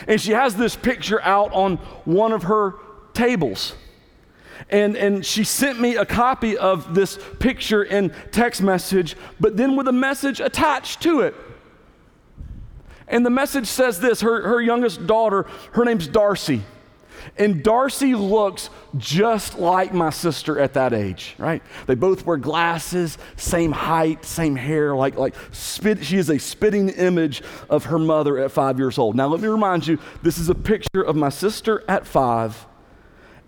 And 0.08 0.20
she 0.20 0.32
has 0.32 0.56
this 0.56 0.74
picture 0.74 1.22
out 1.22 1.52
on 1.52 1.76
one 2.04 2.32
of 2.32 2.44
her 2.44 2.74
tables. 3.14 3.74
And, 4.70 4.96
and 4.96 5.24
she 5.24 5.44
sent 5.44 5.80
me 5.80 5.96
a 5.96 6.04
copy 6.04 6.56
of 6.56 6.94
this 6.94 7.18
picture 7.38 7.82
in 7.82 8.12
text 8.30 8.62
message, 8.62 9.16
but 9.38 9.56
then 9.56 9.76
with 9.76 9.88
a 9.88 9.92
message 9.92 10.40
attached 10.40 11.02
to 11.02 11.20
it. 11.20 11.34
And 13.08 13.24
the 13.24 13.30
message 13.30 13.66
says 13.66 14.00
this 14.00 14.20
her, 14.20 14.42
her 14.42 14.60
youngest 14.60 15.06
daughter, 15.06 15.46
her 15.72 15.84
name's 15.84 16.08
Darcy. 16.08 16.62
And 17.38 17.62
Darcy 17.62 18.14
looks 18.14 18.70
just 18.96 19.58
like 19.58 19.92
my 19.92 20.10
sister 20.10 20.58
at 20.58 20.74
that 20.74 20.92
age, 20.92 21.34
right? 21.38 21.62
They 21.86 21.94
both 21.94 22.24
wear 22.24 22.36
glasses, 22.36 23.18
same 23.36 23.72
height, 23.72 24.24
same 24.24 24.56
hair, 24.56 24.94
like, 24.94 25.16
like 25.16 25.34
spit, 25.50 26.04
she 26.04 26.18
is 26.18 26.30
a 26.30 26.38
spitting 26.38 26.88
image 26.90 27.42
of 27.68 27.86
her 27.86 27.98
mother 27.98 28.38
at 28.38 28.52
five 28.52 28.78
years 28.78 28.96
old. 28.96 29.16
Now, 29.16 29.26
let 29.26 29.40
me 29.40 29.48
remind 29.48 29.86
you 29.86 29.98
this 30.22 30.38
is 30.38 30.48
a 30.48 30.54
picture 30.54 31.02
of 31.02 31.16
my 31.16 31.28
sister 31.28 31.84
at 31.88 32.06
five 32.06 32.66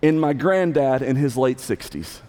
and 0.03 0.21
my 0.21 0.33
granddad 0.33 1.03
in 1.03 1.17
his 1.17 1.37
late 1.37 1.59
60s. 1.59 2.21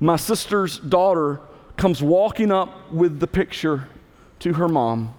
My 0.00 0.16
sister's 0.16 0.78
daughter 0.78 1.40
comes 1.76 2.02
walking 2.02 2.50
up 2.50 2.92
with 2.92 3.20
the 3.20 3.26
picture 3.26 3.88
to 4.40 4.54
her 4.54 4.68
mom 4.68 5.14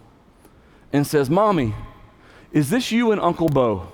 and 0.91 1.05
says, 1.05 1.29
Mommy, 1.29 1.73
is 2.51 2.69
this 2.69 2.91
you 2.91 3.11
and 3.11 3.21
Uncle 3.21 3.49
Beau? 3.49 3.91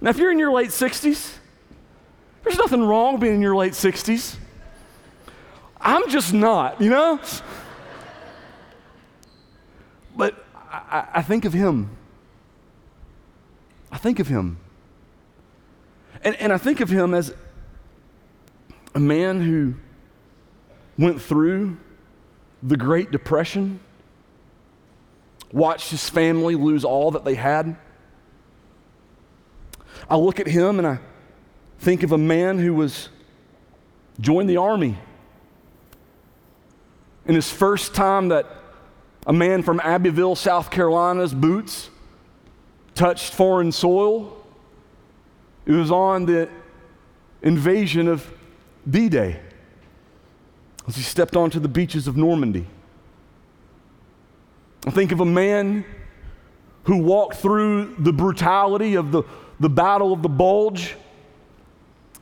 Now, 0.00 0.10
if 0.10 0.18
you're 0.18 0.30
in 0.30 0.38
your 0.38 0.52
late 0.52 0.70
60s, 0.70 1.34
there's 2.44 2.58
nothing 2.58 2.84
wrong 2.84 3.18
being 3.18 3.34
in 3.34 3.42
your 3.42 3.56
late 3.56 3.72
60s. 3.72 4.36
I'm 5.80 6.08
just 6.10 6.32
not, 6.32 6.80
you 6.80 6.90
know? 6.90 7.20
But 10.16 10.44
I, 10.70 11.06
I, 11.14 11.22
think 11.22 11.44
of 11.44 11.52
him. 11.52 11.96
I 13.92 13.98
think 13.98 14.18
of 14.18 14.26
him. 14.26 14.58
And, 16.24 16.34
and 16.36 16.52
I 16.52 16.58
think 16.58 16.80
of 16.80 16.90
him 16.90 17.14
as 17.14 17.32
a 18.94 19.00
man 19.00 19.40
who 19.40 19.74
went 20.98 21.22
through 21.22 21.78
the 22.62 22.76
Great 22.76 23.12
Depression, 23.12 23.78
watched 25.52 25.90
his 25.90 26.08
family 26.08 26.56
lose 26.56 26.84
all 26.84 27.12
that 27.12 27.24
they 27.24 27.36
had. 27.36 27.76
I 30.10 30.16
look 30.16 30.40
at 30.40 30.48
him 30.48 30.78
and 30.78 30.86
I 30.86 30.98
think 31.78 32.02
of 32.02 32.10
a 32.10 32.18
man 32.18 32.58
who 32.58 32.74
was 32.74 33.08
joined 34.20 34.50
the 34.50 34.56
army 34.56 34.98
in 37.28 37.34
his 37.34 37.50
first 37.50 37.94
time 37.94 38.28
that 38.28 38.46
a 39.26 39.32
man 39.32 39.62
from 39.62 39.78
Abbeville, 39.80 40.34
South 40.34 40.70
Carolina's 40.70 41.34
boots 41.34 41.90
touched 42.94 43.34
foreign 43.34 43.70
soil, 43.70 44.34
it 45.66 45.72
was 45.72 45.90
on 45.90 46.24
the 46.24 46.48
invasion 47.42 48.08
of 48.08 48.28
D 48.88 49.10
Day 49.10 49.38
as 50.86 50.96
he 50.96 51.02
stepped 51.02 51.36
onto 51.36 51.60
the 51.60 51.68
beaches 51.68 52.08
of 52.08 52.16
Normandy. 52.16 52.66
I 54.86 54.90
think 54.90 55.12
of 55.12 55.20
a 55.20 55.26
man 55.26 55.84
who 56.84 56.96
walked 56.96 57.36
through 57.36 57.96
the 57.98 58.12
brutality 58.12 58.94
of 58.94 59.12
the, 59.12 59.22
the 59.60 59.68
Battle 59.68 60.14
of 60.14 60.22
the 60.22 60.30
Bulge, 60.30 60.96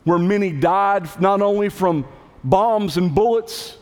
where 0.02 0.18
many 0.18 0.50
died 0.50 1.08
not 1.20 1.40
only 1.40 1.68
from 1.68 2.04
bombs 2.42 2.96
and 2.96 3.14
bullets, 3.14 3.78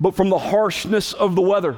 but 0.00 0.14
from 0.14 0.28
the 0.28 0.38
harshness 0.38 1.12
of 1.12 1.34
the 1.34 1.42
weather. 1.42 1.76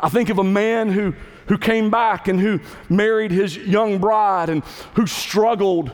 I 0.00 0.08
think 0.08 0.28
of 0.28 0.38
a 0.38 0.44
man 0.44 0.90
who, 0.90 1.14
who 1.46 1.58
came 1.58 1.90
back 1.90 2.28
and 2.28 2.40
who 2.40 2.60
married 2.88 3.30
his 3.30 3.56
young 3.56 3.98
bride 3.98 4.48
and 4.48 4.64
who 4.94 5.06
struggled 5.06 5.90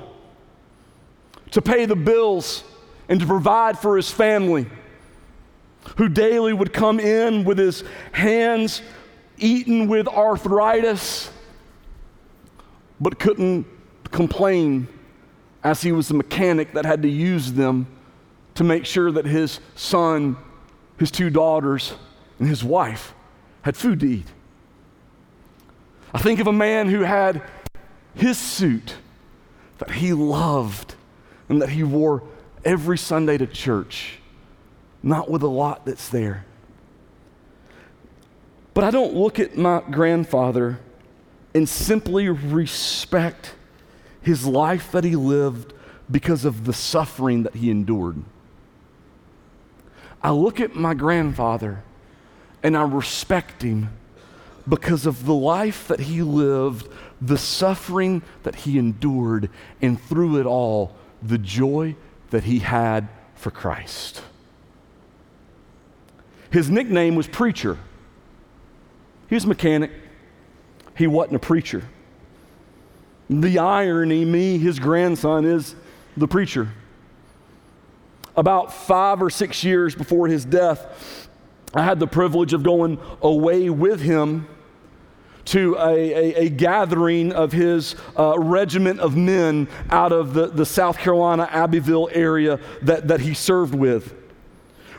to 1.50 1.60
pay 1.60 1.84
the 1.84 1.96
bills 1.96 2.64
and 3.08 3.20
to 3.20 3.26
provide 3.26 3.78
for 3.78 3.96
his 3.96 4.10
family, 4.10 4.66
who 5.96 6.08
daily 6.08 6.52
would 6.52 6.72
come 6.72 7.00
in 7.00 7.44
with 7.44 7.58
his 7.58 7.82
hands 8.12 8.82
eaten 9.38 9.88
with 9.88 10.06
arthritis, 10.06 11.30
but 13.00 13.18
couldn't 13.18 13.66
complain 14.10 14.86
as 15.64 15.82
he 15.82 15.92
was 15.92 16.10
a 16.10 16.14
mechanic 16.14 16.72
that 16.72 16.84
had 16.84 17.02
to 17.02 17.08
use 17.08 17.52
them 17.52 17.86
to 18.54 18.64
make 18.64 18.84
sure 18.84 19.10
that 19.12 19.26
his 19.26 19.60
son, 19.74 20.36
his 20.98 21.10
two 21.10 21.30
daughters, 21.30 21.94
and 22.38 22.48
his 22.48 22.64
wife 22.64 23.14
had 23.62 23.76
food 23.76 24.00
to 24.00 24.06
eat. 24.06 24.26
I 26.12 26.18
think 26.18 26.40
of 26.40 26.46
a 26.46 26.52
man 26.52 26.88
who 26.88 27.00
had 27.00 27.42
his 28.14 28.38
suit 28.38 28.96
that 29.78 29.90
he 29.92 30.12
loved 30.12 30.94
and 31.48 31.62
that 31.62 31.70
he 31.70 31.82
wore 31.82 32.22
every 32.64 32.98
Sunday 32.98 33.38
to 33.38 33.46
church, 33.46 34.18
not 35.02 35.30
with 35.30 35.42
a 35.42 35.48
lot 35.48 35.86
that's 35.86 36.08
there. 36.08 36.44
But 38.74 38.84
I 38.84 38.90
don't 38.90 39.14
look 39.14 39.38
at 39.38 39.56
my 39.56 39.82
grandfather 39.90 40.78
and 41.54 41.68
simply 41.68 42.28
respect 42.28 43.54
his 44.22 44.46
life 44.46 44.92
that 44.92 45.04
he 45.04 45.16
lived 45.16 45.72
because 46.10 46.44
of 46.44 46.64
the 46.64 46.72
suffering 46.72 47.44
that 47.44 47.56
he 47.56 47.70
endured. 47.70 48.22
I 50.22 50.30
look 50.30 50.60
at 50.60 50.74
my 50.74 50.94
grandfather 50.94 51.82
and 52.62 52.76
I 52.76 52.82
respect 52.82 53.62
him 53.62 53.90
because 54.68 55.06
of 55.06 55.24
the 55.24 55.34
life 55.34 55.88
that 55.88 56.00
he 56.00 56.22
lived 56.22 56.88
the 57.20 57.38
suffering 57.38 58.22
that 58.44 58.54
he 58.54 58.78
endured, 58.78 59.50
and 59.82 60.00
through 60.00 60.40
it 60.40 60.46
all, 60.46 60.96
the 61.22 61.38
joy 61.38 61.94
that 62.30 62.44
he 62.44 62.60
had 62.60 63.08
for 63.34 63.50
Christ. 63.50 64.22
His 66.50 66.70
nickname 66.70 67.14
was 67.14 67.26
Preacher. 67.28 67.78
He 69.28 69.34
was 69.34 69.44
a 69.44 69.48
mechanic, 69.48 69.90
he 70.96 71.06
wasn't 71.06 71.36
a 71.36 71.40
preacher. 71.40 71.84
The 73.28 73.58
irony, 73.58 74.24
me, 74.24 74.58
his 74.58 74.80
grandson, 74.80 75.44
is 75.44 75.76
the 76.16 76.26
preacher. 76.26 76.68
About 78.40 78.72
five 78.72 79.20
or 79.20 79.28
six 79.28 79.62
years 79.64 79.94
before 79.94 80.26
his 80.26 80.46
death, 80.46 81.28
I 81.74 81.84
had 81.84 82.00
the 82.00 82.06
privilege 82.06 82.54
of 82.54 82.62
going 82.62 82.98
away 83.20 83.68
with 83.68 84.00
him 84.00 84.48
to 85.44 85.76
a, 85.78 85.92
a, 85.92 86.34
a 86.46 86.48
gathering 86.48 87.32
of 87.34 87.52
his 87.52 87.96
uh, 88.18 88.38
regiment 88.38 88.98
of 88.98 89.14
men 89.14 89.68
out 89.90 90.12
of 90.12 90.32
the, 90.32 90.46
the 90.46 90.64
South 90.64 90.96
Carolina 90.96 91.50
Abbeville 91.50 92.08
area 92.12 92.58
that, 92.80 93.08
that 93.08 93.20
he 93.20 93.34
served 93.34 93.74
with. 93.74 94.14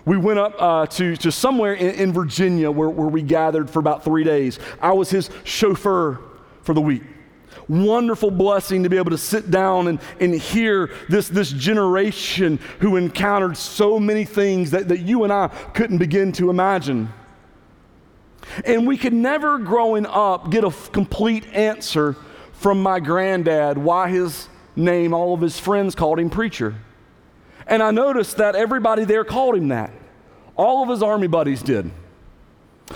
We 0.06 0.18
went 0.18 0.38
up 0.38 0.54
uh, 0.60 0.86
to, 0.86 1.16
to 1.18 1.32
somewhere 1.32 1.74
in, 1.74 1.96
in 1.96 2.14
Virginia 2.14 2.70
where, 2.70 2.90
where 2.90 3.08
we 3.08 3.24
gathered 3.24 3.72
for 3.72 3.80
about 3.80 4.04
three 4.04 4.24
days. 4.24 4.60
I 4.80 4.92
was 4.92 5.10
his 5.10 5.32
chauffeur 5.46 6.20
for 6.62 6.76
the 6.76 6.82
week 6.82 7.02
wonderful 7.68 8.32
blessing 8.32 8.84
to 8.84 8.90
be 8.90 8.98
able 8.98 9.12
to 9.12 9.18
sit 9.18 9.52
down 9.52 9.88
and, 9.88 10.00
and 10.20 10.34
hear 10.34 10.92
this, 11.10 11.30
this 11.30 11.52
generation 11.52 12.60
who 12.80 12.96
encountered 12.96 13.58
so 13.58 14.00
many 14.00 14.26
things 14.26 14.72
that, 14.72 14.88
that 14.90 15.00
you 15.00 15.24
and 15.24 15.32
I 15.32 15.48
couldn't 15.74 15.98
begin 15.98 16.32
to 16.34 16.50
imagine. 16.50 17.12
And 18.66 18.88
we 18.88 18.98
could 18.98 19.14
never, 19.14 19.60
growing 19.60 20.06
up, 20.06 20.50
get 20.50 20.64
a 20.64 20.68
f- 20.68 20.92
complete 20.92 21.46
answer 21.54 22.16
from 22.54 22.82
my 22.82 23.00
granddad 23.00 23.78
why 23.78 24.10
his 24.10 24.50
name, 24.76 25.14
all 25.14 25.34
of 25.34 25.42
his 25.42 25.60
friends 25.60 25.96
called 25.96 26.20
him 26.20 26.30
preacher. 26.30 26.76
And 27.68 27.82
I 27.82 27.92
noticed 27.92 28.38
that 28.38 28.56
everybody 28.56 29.06
there 29.06 29.24
called 29.24 29.56
him 29.56 29.70
that. 29.70 29.92
All 30.56 30.84
of 30.84 30.90
his 30.90 31.02
army 31.02 31.28
buddies 31.28 31.62
did. 31.64 31.90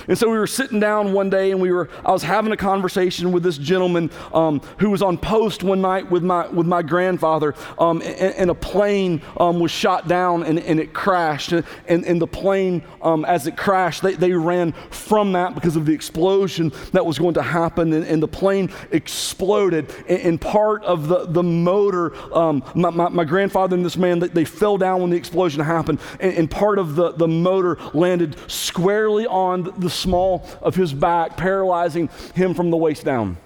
And 0.08 0.18
so 0.18 0.30
we 0.30 0.38
were 0.38 0.48
sitting 0.48 0.80
down 0.80 1.14
one 1.14 1.30
day 1.30 1.52
and 1.52 1.62
we 1.62 1.72
were, 1.72 1.90
I 2.06 2.12
was 2.12 2.24
having 2.24 2.52
a 2.52 2.58
conversation 2.58 3.32
with 3.32 3.44
this 3.44 3.58
gentleman 3.58 4.12
um, 4.34 4.62
who 4.80 4.90
was 4.90 5.02
on 5.02 5.18
post 5.18 5.64
one 5.64 5.82
night 5.82 6.10
with 6.10 6.24
my, 6.24 6.48
with 6.48 6.68
my 6.68 6.82
grandfather 6.82 7.56
um, 7.78 8.02
and, 8.02 8.36
and, 8.36 8.50
a 8.50 8.56
plane 8.56 9.22
um, 9.38 9.60
was 9.60 9.72
shot 9.72 10.08
down 10.08 10.44
and, 10.44 10.60
and 10.60 10.80
it 10.80 10.94
crashed. 10.94 11.52
And, 11.52 11.66
and 11.88 12.22
the 12.22 12.28
plane, 12.28 12.84
um, 13.02 13.26
as 13.26 13.48
it 13.48 13.58
crashed, 13.58 14.02
they, 14.02 14.14
they 14.14 14.34
ran 14.34 14.74
from 14.90 15.34
that 15.34 15.56
because 15.56 15.76
of 15.76 15.86
the 15.86 15.94
explosion 15.94 16.72
that 16.94 17.06
was 17.06 17.18
going 17.18 17.34
to 17.36 17.42
happen. 17.42 17.94
And, 17.94 18.06
and 18.06 18.22
the 18.22 18.28
plane 18.28 18.72
exploded 18.92 19.94
and, 20.08 20.22
and, 20.22 20.42
part 20.42 20.84
of 20.84 21.08
the, 21.08 21.26
the 21.26 21.44
motor, 21.44 22.16
um, 22.36 22.64
my, 22.76 22.90
my, 22.90 23.10
my, 23.10 23.24
grandfather 23.24 23.76
and 23.76 23.86
this 23.86 23.98
man, 23.98 24.20
they, 24.20 24.28
they, 24.28 24.46
fell 24.46 24.78
down 24.78 25.02
when 25.02 25.10
the 25.10 25.18
explosion 25.18 25.62
happened 25.62 26.00
and, 26.20 26.50
part 26.52 26.78
of 26.78 26.96
the, 26.96 27.12
the 27.14 27.28
motor 27.28 27.78
landed 27.94 28.36
squarely 28.50 29.26
on 29.28 29.64
the 29.80 29.85
the 29.86 29.90
small 29.90 30.46
of 30.62 30.76
his 30.76 30.94
back, 30.94 31.38
paralyzing 31.38 32.10
him 32.34 32.54
from 32.54 32.70
the 32.70 32.78
waist 32.78 33.06
down. 33.06 33.38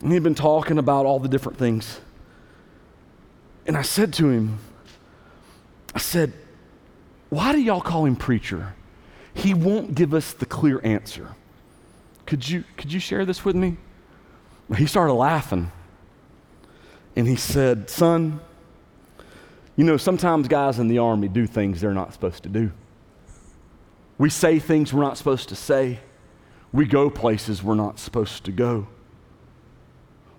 And 0.00 0.12
he'd 0.12 0.24
been 0.24 0.34
talking 0.34 0.78
about 0.78 1.06
all 1.06 1.20
the 1.20 1.28
different 1.28 1.58
things. 1.58 2.00
And 3.66 3.76
I 3.76 3.82
said 3.82 4.12
to 4.14 4.28
him, 4.28 4.58
I 5.94 5.98
said, 5.98 6.32
Why 7.28 7.52
do 7.52 7.60
y'all 7.60 7.80
call 7.80 8.04
him 8.04 8.16
preacher? 8.16 8.74
He 9.34 9.54
won't 9.54 9.94
give 9.94 10.12
us 10.12 10.32
the 10.32 10.46
clear 10.46 10.80
answer. 10.82 11.28
Could 12.26 12.48
you, 12.48 12.64
could 12.76 12.92
you 12.92 13.00
share 13.00 13.24
this 13.24 13.44
with 13.44 13.54
me? 13.54 13.76
He 14.76 14.86
started 14.86 15.14
laughing. 15.14 15.70
And 17.14 17.28
he 17.28 17.36
said, 17.36 17.88
Son, 17.88 18.40
you 19.76 19.84
know, 19.84 19.96
sometimes 19.96 20.48
guys 20.48 20.78
in 20.78 20.88
the 20.88 20.98
army 20.98 21.28
do 21.28 21.46
things 21.46 21.80
they're 21.80 21.94
not 21.94 22.12
supposed 22.12 22.42
to 22.42 22.48
do. 22.48 22.72
We 24.22 24.30
say 24.30 24.60
things 24.60 24.92
we're 24.92 25.02
not 25.02 25.18
supposed 25.18 25.48
to 25.48 25.56
say. 25.56 25.98
We 26.72 26.86
go 26.86 27.10
places 27.10 27.60
we're 27.60 27.74
not 27.74 27.98
supposed 27.98 28.44
to 28.44 28.52
go. 28.52 28.86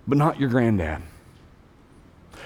But 0.08 0.16
not 0.16 0.40
your 0.40 0.48
granddad. 0.48 1.02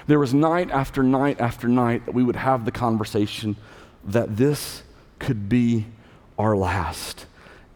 There 0.09 0.19
was 0.19 0.35
night 0.35 0.73
after 0.73 1.05
night 1.05 1.41
after 1.41 1.69
night 1.69 2.07
that 2.07 2.13
we 2.13 2.25
would 2.25 2.35
have 2.35 2.65
the 2.65 2.73
conversation 2.73 3.55
that 4.03 4.37
this 4.37 4.83
could 5.21 5.49
be 5.49 5.87
our 6.41 6.57
last. 6.57 7.27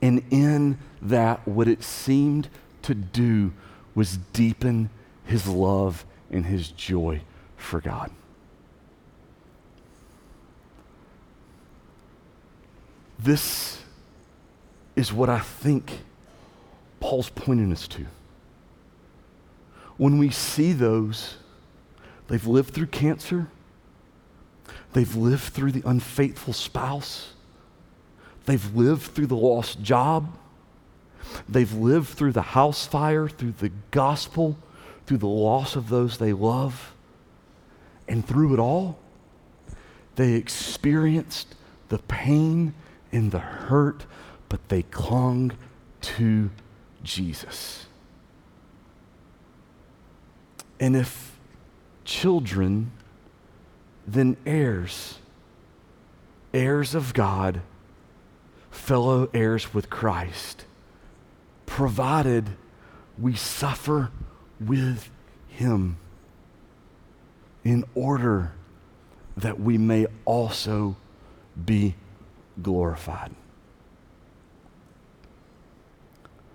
And 0.02 0.24
in 0.32 0.78
that, 1.00 1.46
what 1.46 1.68
it 1.68 1.84
seemed 1.84 2.48
to 2.82 2.96
do 2.96 3.52
was 3.94 4.16
deepen 4.32 4.90
his 5.24 5.46
love 5.46 6.04
and 6.32 6.46
his 6.46 6.66
joy 6.66 7.20
for 7.56 7.80
God. 7.80 8.10
This 13.22 13.78
is 14.96 15.12
what 15.12 15.28
I 15.28 15.38
think 15.38 16.00
Paul's 16.98 17.30
pointing 17.30 17.70
us 17.72 17.86
to. 17.88 18.06
When 19.96 20.18
we 20.18 20.30
see 20.30 20.72
those, 20.72 21.36
they've 22.26 22.46
lived 22.46 22.74
through 22.74 22.86
cancer, 22.86 23.46
they've 24.92 25.14
lived 25.14 25.44
through 25.44 25.72
the 25.72 25.88
unfaithful 25.88 26.52
spouse, 26.52 27.34
they've 28.46 28.74
lived 28.74 29.02
through 29.02 29.28
the 29.28 29.36
lost 29.36 29.82
job, 29.82 30.36
they've 31.48 31.72
lived 31.72 32.08
through 32.08 32.32
the 32.32 32.42
house 32.42 32.86
fire, 32.86 33.28
through 33.28 33.52
the 33.52 33.70
gospel, 33.92 34.56
through 35.06 35.18
the 35.18 35.26
loss 35.26 35.76
of 35.76 35.88
those 35.88 36.18
they 36.18 36.32
love, 36.32 36.92
and 38.08 38.26
through 38.26 38.54
it 38.54 38.58
all, 38.58 38.98
they 40.16 40.32
experienced 40.32 41.54
the 41.88 41.98
pain 41.98 42.74
in 43.12 43.30
the 43.30 43.38
hurt, 43.38 44.06
but 44.48 44.68
they 44.68 44.82
clung 44.82 45.52
to 46.00 46.50
Jesus. 47.04 47.86
And 50.80 50.96
if 50.96 51.38
children, 52.04 52.90
then 54.06 54.36
heirs, 54.44 55.18
heirs 56.52 56.94
of 56.94 57.14
God, 57.14 57.60
fellow 58.70 59.28
heirs 59.32 59.72
with 59.72 59.88
Christ, 59.90 60.64
provided 61.66 62.50
we 63.18 63.34
suffer 63.34 64.10
with 64.58 65.08
Him 65.46 65.98
in 67.62 67.84
order 67.94 68.52
that 69.36 69.60
we 69.60 69.78
may 69.78 70.06
also 70.24 70.96
be 71.64 71.94
glorified. 72.60 73.34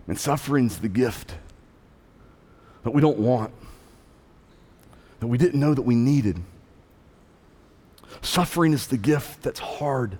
And 0.08 0.18
suffering's 0.18 0.80
the 0.80 0.90
gift 0.90 1.36
that 2.84 2.92
we 2.92 3.02
don't 3.02 3.18
want, 3.18 3.52
that 5.20 5.28
we 5.28 5.38
didn't 5.38 5.60
know 5.60 5.74
that 5.74 5.82
we 5.82 5.96
needed. 5.96 6.40
Suffering 8.22 8.74
is 8.74 8.88
the 8.88 8.98
gift 8.98 9.44
that's 9.44 9.60
hard, 9.60 10.18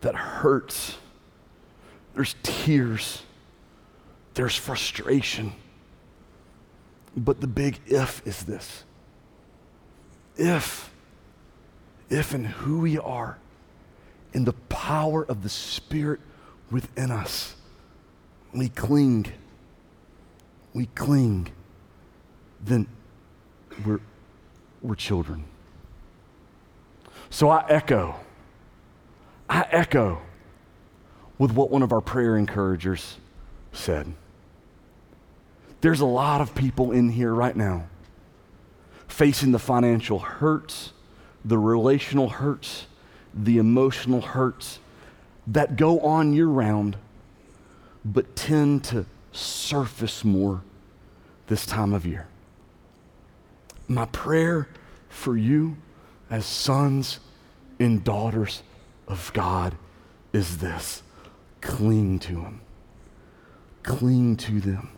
that 0.00 0.14
hurts. 0.14 0.96
There's 2.14 2.34
tears, 2.42 3.22
there's 4.34 4.56
frustration. 4.56 5.52
But 7.16 7.40
the 7.40 7.46
big 7.46 7.80
if 7.86 8.26
is 8.26 8.44
this 8.44 8.84
if, 10.38 10.90
if 12.08 12.32
and 12.32 12.46
who 12.46 12.78
we 12.78 12.96
are 12.96 13.38
in 14.32 14.44
the 14.44 14.52
power 14.52 15.24
of 15.24 15.42
the 15.42 15.48
Spirit 15.48 16.20
within 16.70 17.10
us. 17.10 17.54
We 18.52 18.68
cling. 18.68 19.26
We 20.72 20.86
cling. 20.86 21.48
Then 22.64 22.86
we're, 23.84 24.00
we're 24.82 24.94
children. 24.94 25.44
So 27.30 27.48
I 27.48 27.64
echo. 27.68 28.16
I 29.48 29.66
echo 29.70 30.20
with 31.38 31.52
what 31.52 31.70
one 31.70 31.82
of 31.82 31.92
our 31.92 32.00
prayer 32.00 32.36
encouragers 32.36 33.16
said. 33.72 34.12
There's 35.80 36.00
a 36.00 36.06
lot 36.06 36.40
of 36.40 36.54
people 36.54 36.90
in 36.90 37.10
here 37.10 37.32
right 37.32 37.54
now 37.54 37.86
facing 39.06 39.52
the 39.52 39.58
financial 39.58 40.18
hurts, 40.18 40.92
the 41.44 41.58
relational 41.58 42.28
hurts, 42.28 42.86
the 43.34 43.58
emotional 43.58 44.20
hurts 44.20 44.78
that 45.46 45.76
go 45.76 46.00
on 46.00 46.32
year 46.32 46.46
round, 46.46 46.96
but 48.04 48.36
tend 48.36 48.84
to 48.84 49.06
surface 49.32 50.24
more 50.24 50.62
this 51.46 51.66
time 51.66 51.92
of 51.92 52.04
year. 52.06 52.26
My 53.86 54.06
prayer 54.06 54.68
for 55.08 55.36
you 55.36 55.76
as 56.30 56.44
sons 56.44 57.20
and 57.78 58.04
daughters 58.04 58.62
of 59.06 59.32
God 59.32 59.76
is 60.32 60.58
this 60.58 61.02
cling 61.60 62.18
to 62.20 62.40
Him. 62.40 62.60
cling 63.82 64.36
to 64.36 64.60
them. 64.60 64.90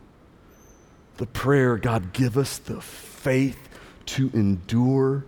The 1.18 1.26
prayer, 1.26 1.76
God, 1.76 2.12
give 2.12 2.36
us 2.36 2.58
the 2.58 2.80
faith 2.80 3.68
to 4.06 4.30
endure 4.34 5.24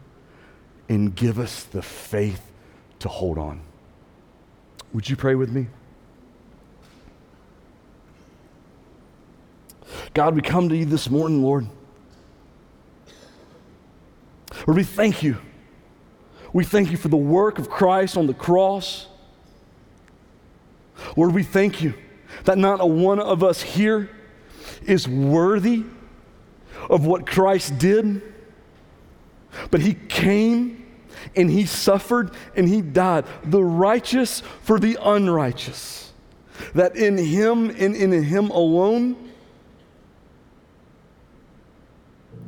and 0.88 1.14
give 1.14 1.38
us 1.38 1.62
the 1.64 1.82
faith 1.82 2.51
to 3.02 3.08
hold 3.08 3.38
on. 3.38 3.60
Would 4.92 5.08
you 5.08 5.16
pray 5.16 5.34
with 5.34 5.50
me? 5.50 5.66
God, 10.14 10.34
we 10.34 10.42
come 10.42 10.68
to 10.68 10.76
you 10.76 10.84
this 10.84 11.08
morning, 11.10 11.42
Lord. 11.42 11.66
Lord, 14.66 14.76
we 14.76 14.84
thank 14.84 15.22
you. 15.22 15.38
We 16.52 16.64
thank 16.64 16.90
you 16.90 16.96
for 16.96 17.08
the 17.08 17.16
work 17.16 17.58
of 17.58 17.70
Christ 17.70 18.16
on 18.16 18.26
the 18.26 18.34
cross. 18.34 19.06
Lord, 21.16 21.34
we 21.34 21.42
thank 21.42 21.82
you 21.82 21.94
that 22.44 22.58
not 22.58 22.80
a 22.80 22.86
one 22.86 23.18
of 23.18 23.42
us 23.42 23.62
here 23.62 24.10
is 24.82 25.08
worthy 25.08 25.84
of 26.88 27.06
what 27.06 27.26
Christ 27.26 27.78
did, 27.78 28.22
but 29.70 29.80
He 29.80 29.94
came 29.94 30.81
and 31.36 31.50
He 31.50 31.66
suffered 31.66 32.30
and 32.56 32.68
He 32.68 32.80
died, 32.80 33.24
the 33.44 33.62
righteous 33.62 34.42
for 34.62 34.78
the 34.78 34.98
unrighteous. 35.00 36.12
That 36.74 36.96
in 36.96 37.18
Him 37.18 37.70
and 37.70 37.96
in 37.96 38.12
Him 38.22 38.50
alone, 38.50 39.30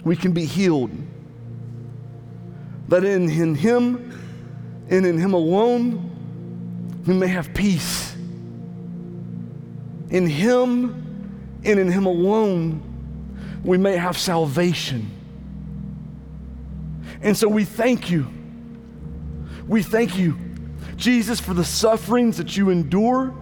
we 0.04 0.16
can 0.16 0.32
be 0.32 0.44
healed. 0.44 0.90
That 2.88 3.04
in, 3.04 3.30
in 3.30 3.54
Him 3.54 4.10
and 4.90 5.06
in 5.06 5.18
Him 5.18 5.34
alone, 5.34 6.10
we 7.06 7.14
may 7.14 7.28
have 7.28 7.52
peace. 7.54 8.14
In 10.10 10.26
Him 10.26 11.60
and 11.64 11.80
in 11.80 11.90
Him 11.90 12.06
alone, 12.06 12.82
we 13.64 13.78
may 13.78 13.96
have 13.96 14.18
salvation. 14.18 15.10
And 17.22 17.36
so 17.36 17.48
we 17.48 17.64
thank 17.64 18.10
you. 18.10 18.33
We 19.66 19.82
thank 19.82 20.18
you, 20.18 20.38
Jesus, 20.96 21.40
for 21.40 21.54
the 21.54 21.64
sufferings 21.64 22.36
that 22.36 22.56
you 22.56 22.70
endure 22.70 23.34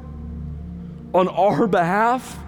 on 1.12 1.28
our 1.28 1.66
behalf. 1.66 2.38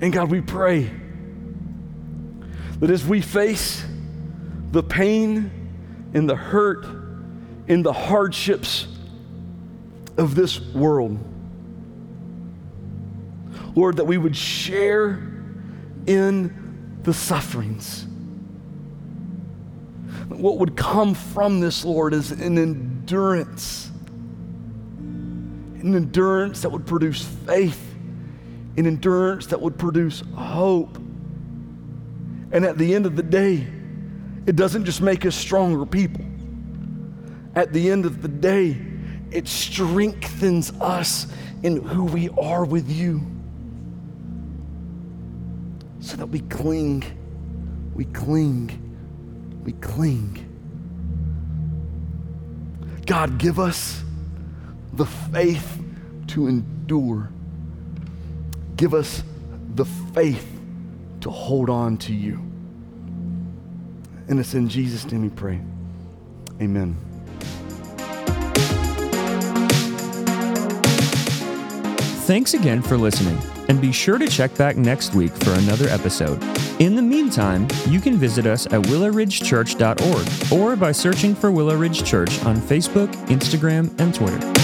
And 0.00 0.12
God, 0.12 0.30
we 0.30 0.40
pray 0.40 0.90
that 2.80 2.90
as 2.90 3.04
we 3.04 3.20
face 3.20 3.84
the 4.70 4.82
pain 4.82 5.50
and 6.14 6.28
the 6.28 6.36
hurt 6.36 6.84
and 7.68 7.84
the 7.84 7.92
hardships 7.92 8.86
of 10.16 10.34
this 10.34 10.60
world, 10.60 11.18
Lord, 13.74 13.96
that 13.96 14.04
we 14.04 14.18
would 14.18 14.36
share 14.36 15.20
in 16.06 16.63
the 17.04 17.14
sufferings. 17.14 18.06
What 20.28 20.58
would 20.58 20.76
come 20.76 21.14
from 21.14 21.60
this, 21.60 21.84
Lord, 21.84 22.14
is 22.14 22.30
an 22.30 22.58
endurance. 22.58 23.90
An 24.98 25.94
endurance 25.94 26.62
that 26.62 26.70
would 26.70 26.86
produce 26.86 27.22
faith, 27.46 27.94
an 28.76 28.86
endurance 28.86 29.46
that 29.46 29.60
would 29.60 29.78
produce 29.78 30.22
hope. 30.34 30.96
And 30.96 32.64
at 32.64 32.78
the 32.78 32.94
end 32.94 33.04
of 33.04 33.16
the 33.16 33.22
day, 33.22 33.66
it 34.46 34.56
doesn't 34.56 34.86
just 34.86 35.02
make 35.02 35.26
us 35.26 35.34
stronger 35.34 35.84
people. 35.84 36.24
At 37.54 37.72
the 37.72 37.90
end 37.90 38.06
of 38.06 38.22
the 38.22 38.28
day, 38.28 38.76
it 39.30 39.46
strengthens 39.46 40.72
us 40.80 41.26
in 41.62 41.82
who 41.82 42.04
we 42.04 42.30
are 42.30 42.64
with 42.64 42.90
you 42.90 43.33
so 46.04 46.18
that 46.18 46.26
we 46.26 46.40
cling, 46.40 47.02
we 47.94 48.04
cling, 48.04 48.70
we 49.64 49.72
cling. 49.72 50.38
God, 53.06 53.38
give 53.38 53.58
us 53.58 54.02
the 54.92 55.06
faith 55.06 55.82
to 56.26 56.46
endure. 56.46 57.30
Give 58.76 58.92
us 58.92 59.22
the 59.74 59.86
faith 59.86 60.46
to 61.22 61.30
hold 61.30 61.70
on 61.70 61.96
to 61.98 62.12
you. 62.12 62.34
And 64.28 64.38
it's 64.38 64.52
in 64.52 64.68
Jesus' 64.68 65.10
name 65.10 65.22
we 65.22 65.30
pray. 65.30 65.58
Amen. 66.60 66.98
Thanks 72.26 72.52
again 72.52 72.82
for 72.82 72.98
listening, 72.98 73.38
and 73.68 73.80
be 73.80 73.92
sure 73.92 74.18
to 74.18 74.26
check 74.28 74.56
back 74.56 74.76
next 74.76 75.14
week 75.14 75.32
for 75.32 75.52
another 75.52 75.88
episode. 75.88 76.42
In 76.80 76.96
the 76.96 77.02
meantime, 77.02 77.68
you 77.88 78.00
can 78.00 78.16
visit 78.16 78.46
us 78.46 78.66
at 78.66 78.82
willowridgechurch.org 78.82 80.52
or 80.52 80.76
by 80.76 80.92
searching 80.92 81.34
for 81.34 81.50
Willow 81.50 81.76
Ridge 81.76 82.04
Church 82.04 82.42
on 82.44 82.56
Facebook, 82.56 83.12
Instagram, 83.26 83.90
and 84.00 84.14
Twitter. 84.14 84.63